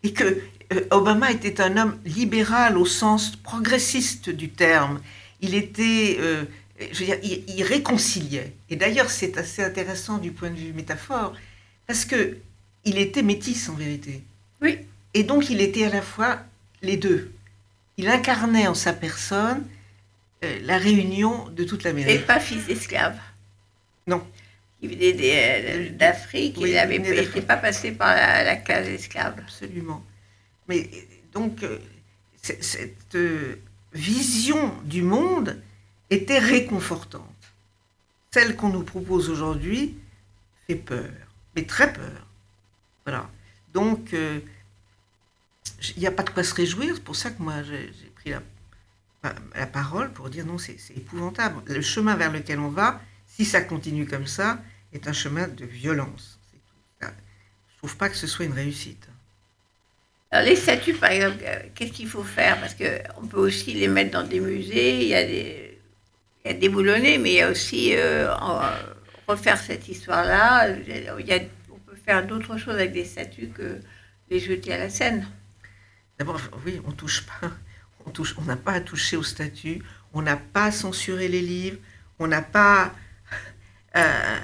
[0.04, 0.24] Et que
[0.72, 5.02] euh, Obama était un homme libéral au sens progressiste du terme.
[5.42, 6.18] Il était
[6.80, 7.18] je veux dire,
[7.48, 8.54] il, réconciliait.
[8.70, 11.34] Et d'ailleurs, c'est assez intéressant du point de vue métaphore,
[11.88, 12.38] parce que
[12.86, 14.24] il était métis en vérité.
[14.62, 14.80] Oui.
[15.14, 16.40] Et donc, il était à la fois
[16.82, 17.32] les deux.
[17.98, 19.66] Il incarnait en sa personne
[20.44, 22.16] euh, la réunion de toute l'Amérique.
[22.16, 23.18] Et pas fils d'esclave.
[24.06, 24.26] Non.
[24.82, 29.34] Il venait euh, d'Afrique, il n'était pas passé par la, case esclave.
[29.40, 30.06] Absolument.
[30.70, 30.88] Mais
[31.34, 31.80] donc, euh,
[32.44, 33.18] cette
[33.94, 35.60] vision du monde
[36.10, 37.24] était réconfortante.
[38.32, 39.98] Celle qu'on nous propose aujourd'hui
[40.68, 41.10] fait peur,
[41.56, 42.28] mais très peur.
[43.06, 43.30] Voilà.
[43.74, 44.40] Donc, euh,
[45.96, 46.96] il n'y a pas de quoi se réjouir.
[46.96, 48.32] C'est pour ça que moi, j'ai pris
[49.24, 51.62] la, parole pour dire non, c'est épouvantable.
[51.66, 54.62] Le chemin vers lequel on va, si ça continue comme ça,
[54.94, 56.40] est un chemin de violence.
[57.02, 59.08] Je ne trouve pas que ce soit une réussite.
[60.32, 62.60] Alors les statues, par exemple, euh, qu'est-ce qu'il faut faire?
[62.60, 65.04] Parce qu'on peut aussi les mettre dans des musées.
[65.04, 65.67] Il y a des
[66.52, 68.34] y déboulonner, mais il y a aussi euh,
[69.28, 70.70] refaire cette histoire-là.
[71.72, 73.80] on peut faire d'autres choses avec des statues que
[74.30, 75.28] les jeter à la scène.
[76.18, 77.52] D'abord, oui, on touche pas,
[78.38, 79.82] on n'a pas à toucher aux statues,
[80.14, 81.78] on n'a pas à censurer les livres,
[82.20, 82.94] on n'a pas,
[83.96, 84.38] euh,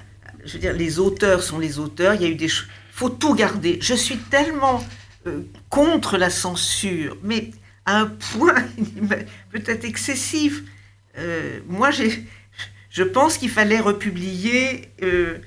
[0.46, 2.14] je veux dire, les auteurs sont les auteurs.
[2.16, 2.50] Il y a eu des,
[2.92, 3.80] faut tout garder.
[3.82, 4.84] Je suis tellement
[5.26, 7.52] euh, contre la censure, mais
[7.86, 8.64] à un point
[9.52, 10.64] peut-être excessif.
[11.18, 15.40] Euh, moi, je pense qu'il fallait republier euh,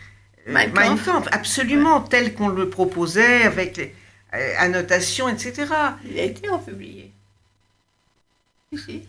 [0.48, 3.94] euh Mein Kampf, absolument, tel qu'on le proposait, avec les
[4.34, 5.66] euh, annotations, etc.
[6.04, 7.12] Il a été republié.
[8.72, 9.02] Ici.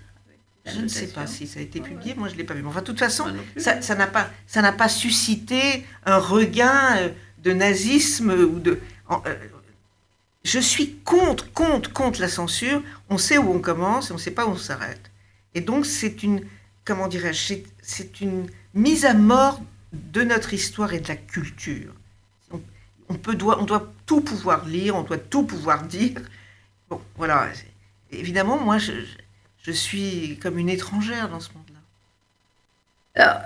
[0.66, 2.66] Je ne sais pas si ça a été publié, moi je ne l'ai pas vu.
[2.66, 7.10] Enfin, de toute façon, ça n'a pas, ça pas suscité un regain
[7.42, 8.82] de nazisme ou de.
[10.44, 12.84] je suis contre, contre, contre la censure.
[13.10, 15.10] On sait où on commence et on ne sait pas où on s'arrête.
[15.56, 16.46] Et donc, c'est une,
[16.86, 19.62] comment dirais-je, c'est une mise à mort
[19.94, 21.94] de notre histoire et de la culture.
[23.10, 26.20] On, peut, doit, on doit tout pouvoir lire, on doit tout pouvoir dire.
[26.90, 27.50] Bon, voilà.
[28.12, 28.92] Évidemment, moi, je,
[29.64, 31.80] je suis comme une étrangère dans ce monde-là.
[33.16, 33.42] Alors,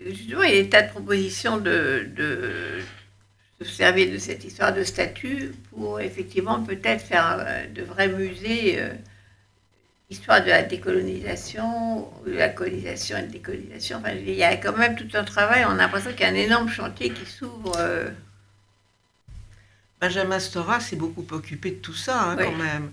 [0.00, 2.80] justement, il y a des tas de propositions de, de,
[3.60, 8.80] de servir de cette histoire de statut pour effectivement peut-être faire euh, de vrais musées.
[10.12, 13.98] Euh, histoire de la décolonisation, de la colonisation et de décolonisation.
[13.98, 15.64] Enfin, il y a quand même tout un travail.
[15.66, 17.72] On a l'impression qu'il y a un énorme chantier qui s'ouvre.
[17.78, 18.08] Euh.
[20.00, 22.90] Benjamin Stora s'est beaucoup occupé de tout ça, hein, quand même.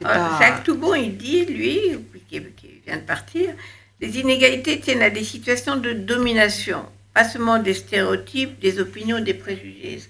[0.00, 0.38] Pas...
[0.40, 1.80] Jacques Toubon, il dit, lui,
[2.28, 2.40] qui,
[2.86, 3.54] vient de partir,
[4.00, 9.34] les inégalités tiennent à des situations de domination, pas seulement des stéréotypes, des opinions, des
[9.34, 10.00] préjugés.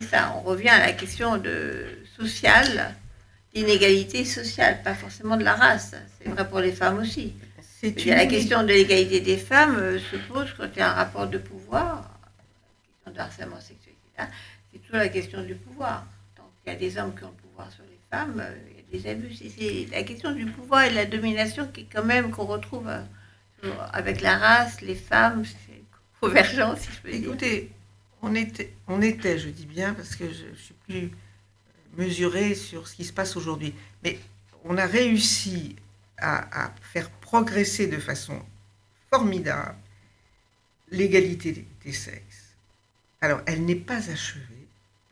[0.00, 1.86] C'est ça, on revient à la question de
[2.16, 2.94] sociale
[3.54, 5.94] l'inégalité sociale, pas forcément de la race.
[6.18, 7.34] C'est vrai pour les femmes aussi.
[7.82, 10.90] Il a la question de l'égalité des femmes euh, se pose quand il y a
[10.90, 12.18] un rapport de pouvoir,
[13.04, 13.94] la question de harcèlement sexuel,
[14.72, 16.06] C'est toujours la question du pouvoir.
[16.36, 18.96] Tant qu'il y a des hommes qui ont le pouvoir sur les femmes, euh, il
[18.96, 19.34] y a des abus.
[19.34, 23.70] C'est la question du pouvoir et de la domination qui, quand même, qu'on retrouve euh,
[23.92, 25.82] avec la race, les femmes, c'est
[26.20, 27.28] convergent, si je peux dire.
[27.30, 27.72] Écoutez,
[28.22, 31.10] on était, on était, je dis bien, parce que je ne suis plus
[31.96, 33.74] mesurer sur ce qui se passe aujourd'hui.
[34.02, 34.18] Mais
[34.64, 35.76] on a réussi
[36.18, 38.40] à, faire progresser de façon
[39.10, 39.74] formidable
[40.90, 42.54] l'égalité des sexes.
[43.20, 44.42] Alors, elle n'est pas achevée.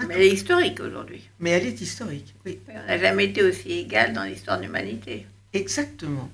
[0.06, 1.28] Mais elle est historique aujourd'hui.
[1.40, 2.58] Mais elle est historique, oui.
[2.68, 5.26] On n'a jamais été aussi égal dans l'histoire de l'humanité.
[5.52, 6.30] Exactement.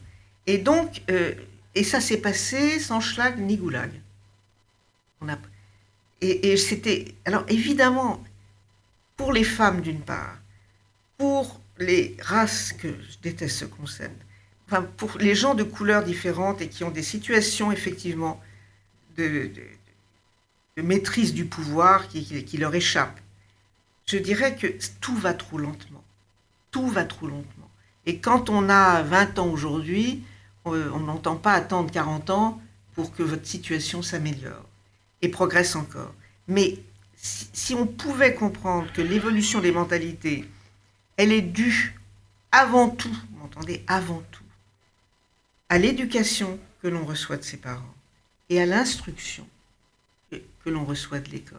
[0.47, 1.35] Et donc, euh,
[1.75, 3.91] et ça s'est passé sans schlag ni goulag.
[5.21, 5.39] On a,
[6.21, 7.15] et, et c'était.
[7.25, 8.23] Alors, évidemment,
[9.17, 10.39] pour les femmes d'une part,
[11.19, 14.21] pour les races que je déteste ce concept,
[14.67, 18.41] enfin, pour les gens de couleurs différentes et qui ont des situations effectivement
[19.17, 19.51] de,
[20.77, 23.21] maîtrise du pouvoir qui, leur échappent,
[24.07, 24.67] je dirais que
[25.01, 26.05] tout va trop lentement.
[26.71, 27.71] Tout va trop lentement.
[28.05, 30.23] Et quand on a 20 ans aujourd'hui,
[30.65, 32.61] on n'entend pas attendre 40 ans
[32.95, 34.65] pour que votre situation s'améliore
[35.23, 36.15] et progresse encore.
[36.49, 36.79] Mais
[37.17, 40.45] si, on pouvait comprendre que l'évolution des mentalités,
[41.17, 41.99] elle est due
[42.53, 44.45] avant tout, vous m'entendez, avant tout,
[45.69, 47.95] à l'éducation que l'on reçoit de ses parents
[48.49, 49.47] et à l'instruction
[50.31, 51.59] que l'on reçoit de l'école.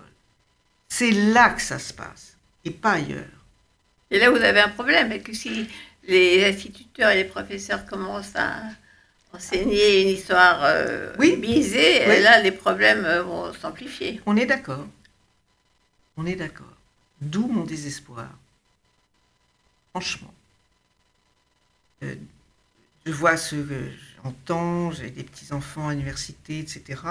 [0.89, 3.25] C'est là que ça se passe et pas ailleurs.
[4.11, 5.67] Et là, vous avez un problème, que si
[6.07, 8.61] les instituteurs et les professeurs commencent à
[9.33, 11.35] enseigner une histoire euh, oui.
[11.35, 14.21] biaisée, là, les problèmes euh, vont s'amplifier.
[14.25, 14.87] On est d'accord.
[16.17, 16.73] On est d'accord.
[17.21, 18.29] D'où mon désespoir.
[19.91, 20.33] Franchement.
[22.03, 22.15] Euh,
[23.05, 27.01] je vois ce que j'entends, j'ai des petits-enfants à l'université, etc.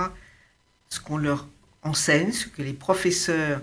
[0.88, 1.48] Ce qu'on leur
[1.82, 3.62] enseigne, ce que les professeurs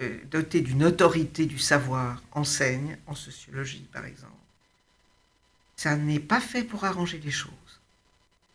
[0.00, 4.32] euh, dotés d'une autorité du savoir enseignent, en sociologie par exemple,
[5.76, 7.52] ça n'est pas fait pour arranger les choses.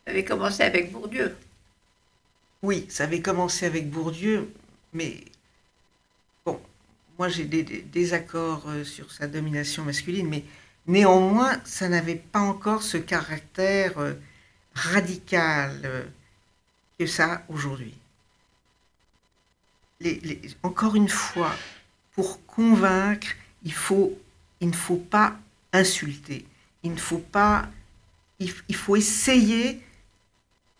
[0.04, 1.34] Ça avait commencé avec Bourdieu.
[2.62, 4.52] Oui, ça avait commencé avec Bourdieu,
[4.92, 5.24] mais
[7.18, 10.44] moi j'ai des, désaccords euh, sur sa domination masculine, mais
[10.86, 14.14] néanmoins, ça n'avait pas encore ce caractère euh,
[14.74, 16.04] radical euh,
[16.98, 17.94] que ça aujourd'hui.
[20.62, 21.54] encore une fois,
[22.12, 23.28] pour convaincre,
[23.62, 23.72] il,
[24.60, 25.36] ne faut pas
[25.72, 26.44] insulter,
[26.82, 27.68] il ne faut pas,
[28.38, 29.80] il, faut essayer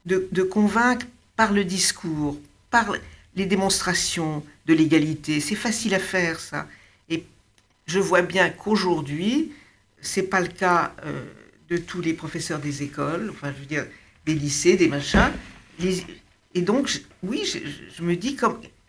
[0.05, 1.07] de, convaincre
[1.37, 2.39] par le discours,
[2.71, 2.95] par
[3.35, 5.41] les démonstrations de l'égalité.
[5.41, 6.67] C'est facile à faire, ça.
[7.09, 7.25] Et
[7.87, 9.53] je vois bien qu'aujourd'hui,
[10.01, 11.25] c'est pas le cas euh,
[11.69, 13.87] de tous les professeurs des écoles, enfin, je veux dire,
[14.27, 15.33] des lycées, des machins.
[16.55, 16.91] et donc,
[17.23, 18.37] oui, je, me dis,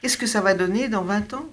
[0.01, 1.49] qu'est-ce que ça va donner dans 20 ans?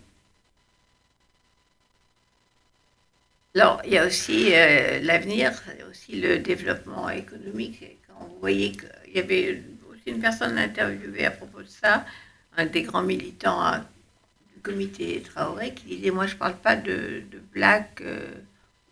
[3.54, 5.52] Alors, il y a aussi euh, l'avenir,
[5.90, 7.98] aussi le développement économique.
[8.08, 12.06] Quand vous voyez qu'il y avait aussi une personne interviewée à propos de ça,
[12.56, 13.60] un des grands militants
[14.62, 18.34] comité Traoré qui disait Moi, je ne parle pas de, de black euh,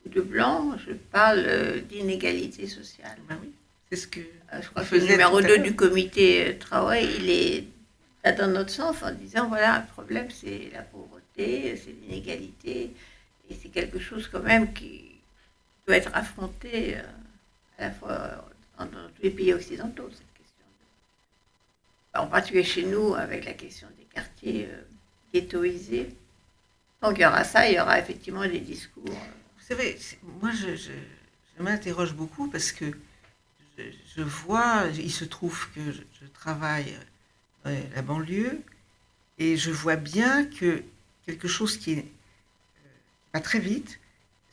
[0.05, 3.17] ou de blanc, je parle euh, d'inégalité sociale.
[3.29, 3.53] Ben oui,
[3.91, 4.21] c'est ce que.
[4.21, 7.65] Euh, je crois que le numéro 2 du comité Traoré, il est
[8.37, 12.93] dans notre sens en disant Voilà, le problème, c'est la pauvreté, c'est l'inégalité,
[13.49, 15.17] et c'est quelque chose quand même qui
[15.87, 16.97] doit être affronté
[17.79, 18.45] à la fois
[18.79, 20.11] dans, dans tous les pays occidentaux
[22.13, 24.69] en particulier chez nous, avec la question des quartiers
[25.33, 26.15] ghettoisés.
[27.03, 29.05] Donc il y aura ça, il y aura effectivement des discours.
[29.07, 29.99] Vous savez,
[30.41, 30.91] moi je,
[31.63, 32.87] m'interroge beaucoup parce que
[33.79, 36.97] je, vois, il se trouve que je, travaille
[37.65, 38.61] dans la banlieue
[39.39, 40.83] et je vois bien que
[41.27, 42.03] quelque chose qui
[43.33, 44.01] pas euh, très vite,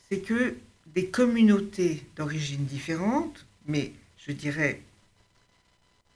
[0.08, 0.56] c'est que
[0.86, 4.80] des communautés d'origine différente, mais je dirais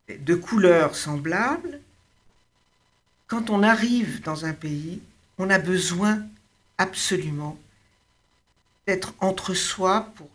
[0.08, 1.80] de couleurs semblables,
[3.32, 5.00] quand on arrive dans un pays,
[5.38, 6.22] on a besoin
[6.76, 7.58] absolument
[8.86, 10.28] d'être entre soi pour,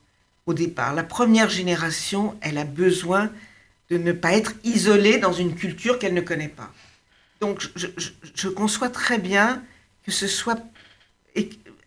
[0.48, 0.96] au départ.
[0.96, 3.30] La première génération, elle a besoin
[3.92, 6.74] de ne pas être isolée dans une culture qu'elle ne connaît pas.
[7.40, 9.62] Donc je, conçois très bien
[10.04, 10.60] que ce soit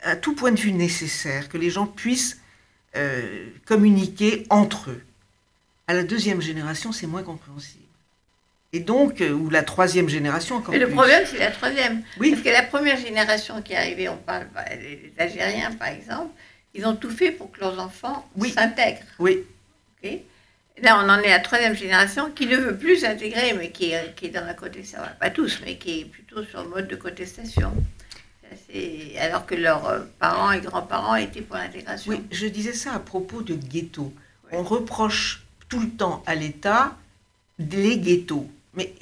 [0.04, 2.38] à tout point de vue nécessaire, que les gens puissent
[2.94, 5.02] euh, communiquer entre eux.
[5.88, 7.79] À la deuxième génération, c'est moins compréhensible.
[8.72, 12.02] Et donc, euh, ou la troisième génération encore Mais le problème, c'est la troisième.
[12.18, 12.30] Oui.
[12.30, 16.30] Parce que la première génération qui est arrivée, on parle bah, des Algériens par exemple,
[16.74, 19.02] ils ont tout fait pour que leurs enfants s'intègrent.
[19.18, 19.44] Oui.
[20.82, 23.90] Là, on en est à la troisième génération qui ne veut plus s'intégrer, mais qui
[23.90, 25.00] est, qui est dans la contestation.
[25.18, 27.72] Pas tous, mais qui est plutôt sur le mode de contestation.
[29.20, 32.12] Alors que leurs euh, parents et grands-parents étaient pour l'intégration.
[32.12, 34.12] Oui, je disais ça à propos de ghetto.
[34.52, 36.96] On reproche tout le temps à l'État
[37.58, 38.48] les ghettos.
[38.74, 38.94] Mais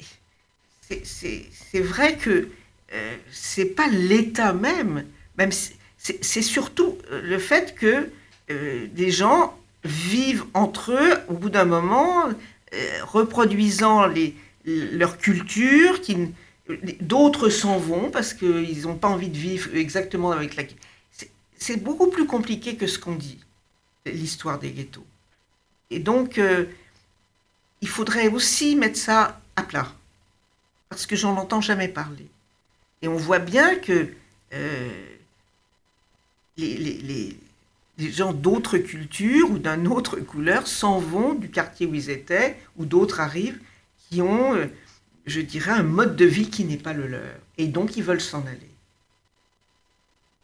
[1.03, 2.49] c'est vrai que
[2.93, 5.05] euh, c'est pas l'État même,
[5.37, 5.51] même
[5.99, 8.09] c'est surtout euh, le fait que
[8.49, 15.99] euh, des gens vivent entre eux au bout d'un moment, euh, reproduisant les, leur culture,
[17.01, 20.63] d'autres s'en vont parce qu'ils n'ont pas envie de vivre exactement avec la...
[21.57, 23.39] C'est beaucoup plus compliqué que ce qu'on dit,
[24.05, 25.05] l'histoire des ghettos.
[25.89, 26.39] Et donc,
[27.81, 29.91] il faudrait aussi mettre ça plat,
[30.89, 32.27] parce que j'en entends jamais parler.
[33.01, 34.09] Et on voit bien que
[34.53, 34.89] euh,
[36.57, 37.37] les,
[37.97, 42.85] gens d'autres cultures ou d'une autre couleur s'en vont du quartier où ils étaient, ou
[42.85, 43.59] d'autres arrivent
[44.09, 44.67] qui ont, euh,
[45.25, 47.35] je dirais, un mode de vie qui n'est pas le leur.
[47.57, 48.69] Et donc, ils veulent s'en aller.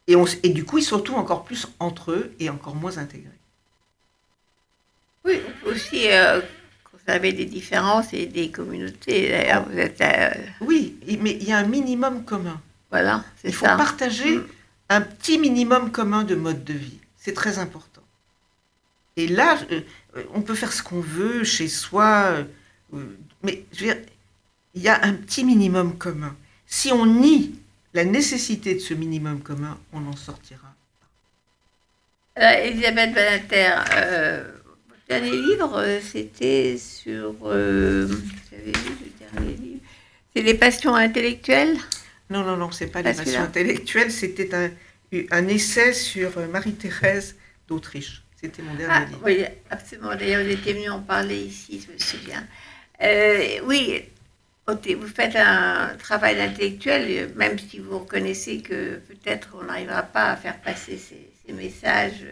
[0.07, 3.31] Et, du coup, ils se retrouvent encore plus entre eux et encore moins intégrés.
[5.23, 6.41] Oui, aussi euh,
[7.05, 9.29] conserver des différences et des communautés.
[9.29, 10.01] D'ailleurs, vous êtes.
[10.01, 10.29] Euh,
[10.61, 12.59] oui, mais il y a un minimum commun.
[12.91, 13.53] Voilà, c'est ça.
[13.53, 14.45] Il faut partager mm.
[14.89, 16.99] un petit minimum commun de mode de vie.
[17.17, 18.01] C'est très important.
[19.17, 19.81] Et là, euh,
[20.33, 22.45] on peut faire ce qu'on veut chez soi,
[23.43, 24.03] mais je veux dire,
[24.73, 26.35] il y a un petit minimum commun.
[26.67, 27.55] Si on nie
[27.93, 30.67] la nécessité de ce minimum commun, on n'en sortira
[32.35, 32.59] pas.
[32.59, 34.54] Elisabeth Banater,
[35.07, 37.35] dernier livre, euh, c'était sur.
[37.43, 39.79] Euh, vous avez lu le dernier livre?
[40.35, 41.77] C'est Les passions intellectuelles?
[42.29, 44.69] Non, non, non, c'est pas Les passions intellectuelles, c'était un,
[45.31, 47.35] un, essai sur euh, Marie-Thérèse
[47.67, 48.23] d'Autriche.
[48.35, 49.21] C'était mon dernier ah, livre.
[49.23, 50.15] Oui, absolument.
[50.15, 52.45] D'ailleurs, vous étiez venu en parler ici, je me souviens.
[53.67, 54.03] oui,
[54.67, 60.35] vous faites un travail intellectuel, même si vous reconnaissez que peut-être on n'arrivera pas à
[60.35, 62.25] faire passer ces, ces messages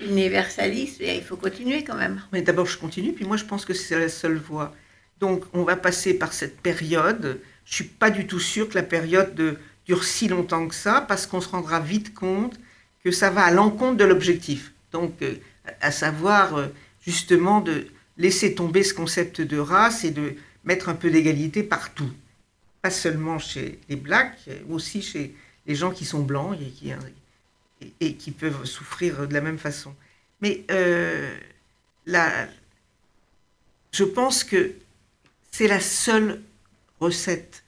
[0.00, 2.22] universaliste, il faut continuer quand même.
[2.32, 4.74] Mais d'abord, je continue, puis moi, je pense que c'est la seule voie.
[5.20, 7.40] Donc, on va passer par cette période.
[7.64, 11.04] Je suis pas du tout sûre que la période de, dure si longtemps que ça,
[11.06, 12.58] parce qu'on se rendra vite compte
[13.04, 14.72] que ça va à l'encontre de l'objectif.
[14.92, 15.34] Donc, euh,
[15.80, 16.66] à savoir, euh,
[17.04, 17.86] justement, de
[18.16, 20.34] laisser tomber ce concept de race et de
[20.64, 22.10] mettre un peu d'égalité partout.
[22.82, 25.34] Pas seulement chez les blacks, aussi chez
[25.66, 26.92] les gens qui sont blancs et qui,
[28.00, 29.94] et, qui peuvent souffrir de la même façon.
[30.40, 31.34] Mais euh,
[33.92, 34.74] je pense que
[35.50, 36.40] c'est la seule
[37.00, 37.62] recette,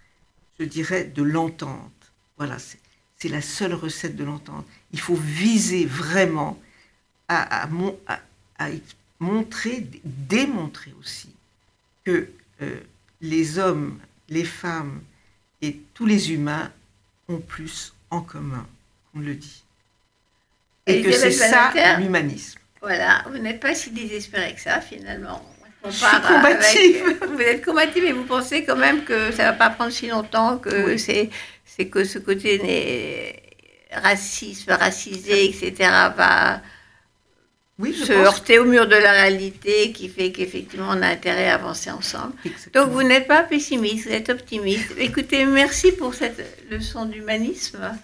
[0.59, 1.91] je dirais, de l'entente.
[2.39, 4.67] Voilà, c'est la seule recette de l'entente.
[4.93, 6.61] Il faut viser vraiment
[7.29, 7.67] à,
[9.21, 11.31] montrer, démontrer aussi
[12.05, 12.29] que
[12.61, 12.81] euh,
[13.21, 13.99] les hommes,
[14.29, 15.01] les femmes
[15.63, 16.71] et tous les humains
[17.29, 18.67] ont plus en commun,
[19.15, 19.63] on le dit.
[20.87, 22.59] Et, que c'est ça l'humanisme.
[22.80, 25.41] Voilà, vous n'êtes pas si désespéré que ça finalement.
[25.85, 27.18] Je suis combative.
[27.33, 30.09] vous êtes combative, mais vous pensez quand même que ça ne va pas prendre si
[30.09, 31.30] longtemps, que c'est,
[31.64, 33.43] c'est que ce côté
[33.93, 35.74] racisme, racisé, etc.,
[36.16, 36.62] va
[37.78, 41.55] oui, se heurter au mur de la réalité qui fait qu'effectivement on a intérêt à
[41.55, 42.35] avancer ensemble.
[42.74, 44.93] Donc vous n'êtes pas pessimiste, vous êtes optimiste.
[44.99, 47.99] Écoutez, merci pour cette leçon d'humanisme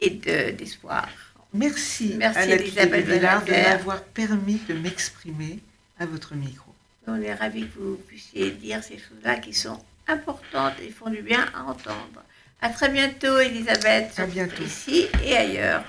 [0.00, 1.08] et d'espoir.
[1.54, 5.60] Merci, Merci à Elisabeth Villard de m'avoir permis de m'exprimer
[6.00, 6.74] à votre micro.
[7.06, 9.78] On est ravis que vous puissiez dire ces choses-là qui sont
[10.08, 12.24] importantes et font du bien à entendre.
[12.60, 14.18] À très bientôt, Elisabeth.
[14.18, 14.64] À bientôt.
[14.64, 15.84] Ici et ailleurs.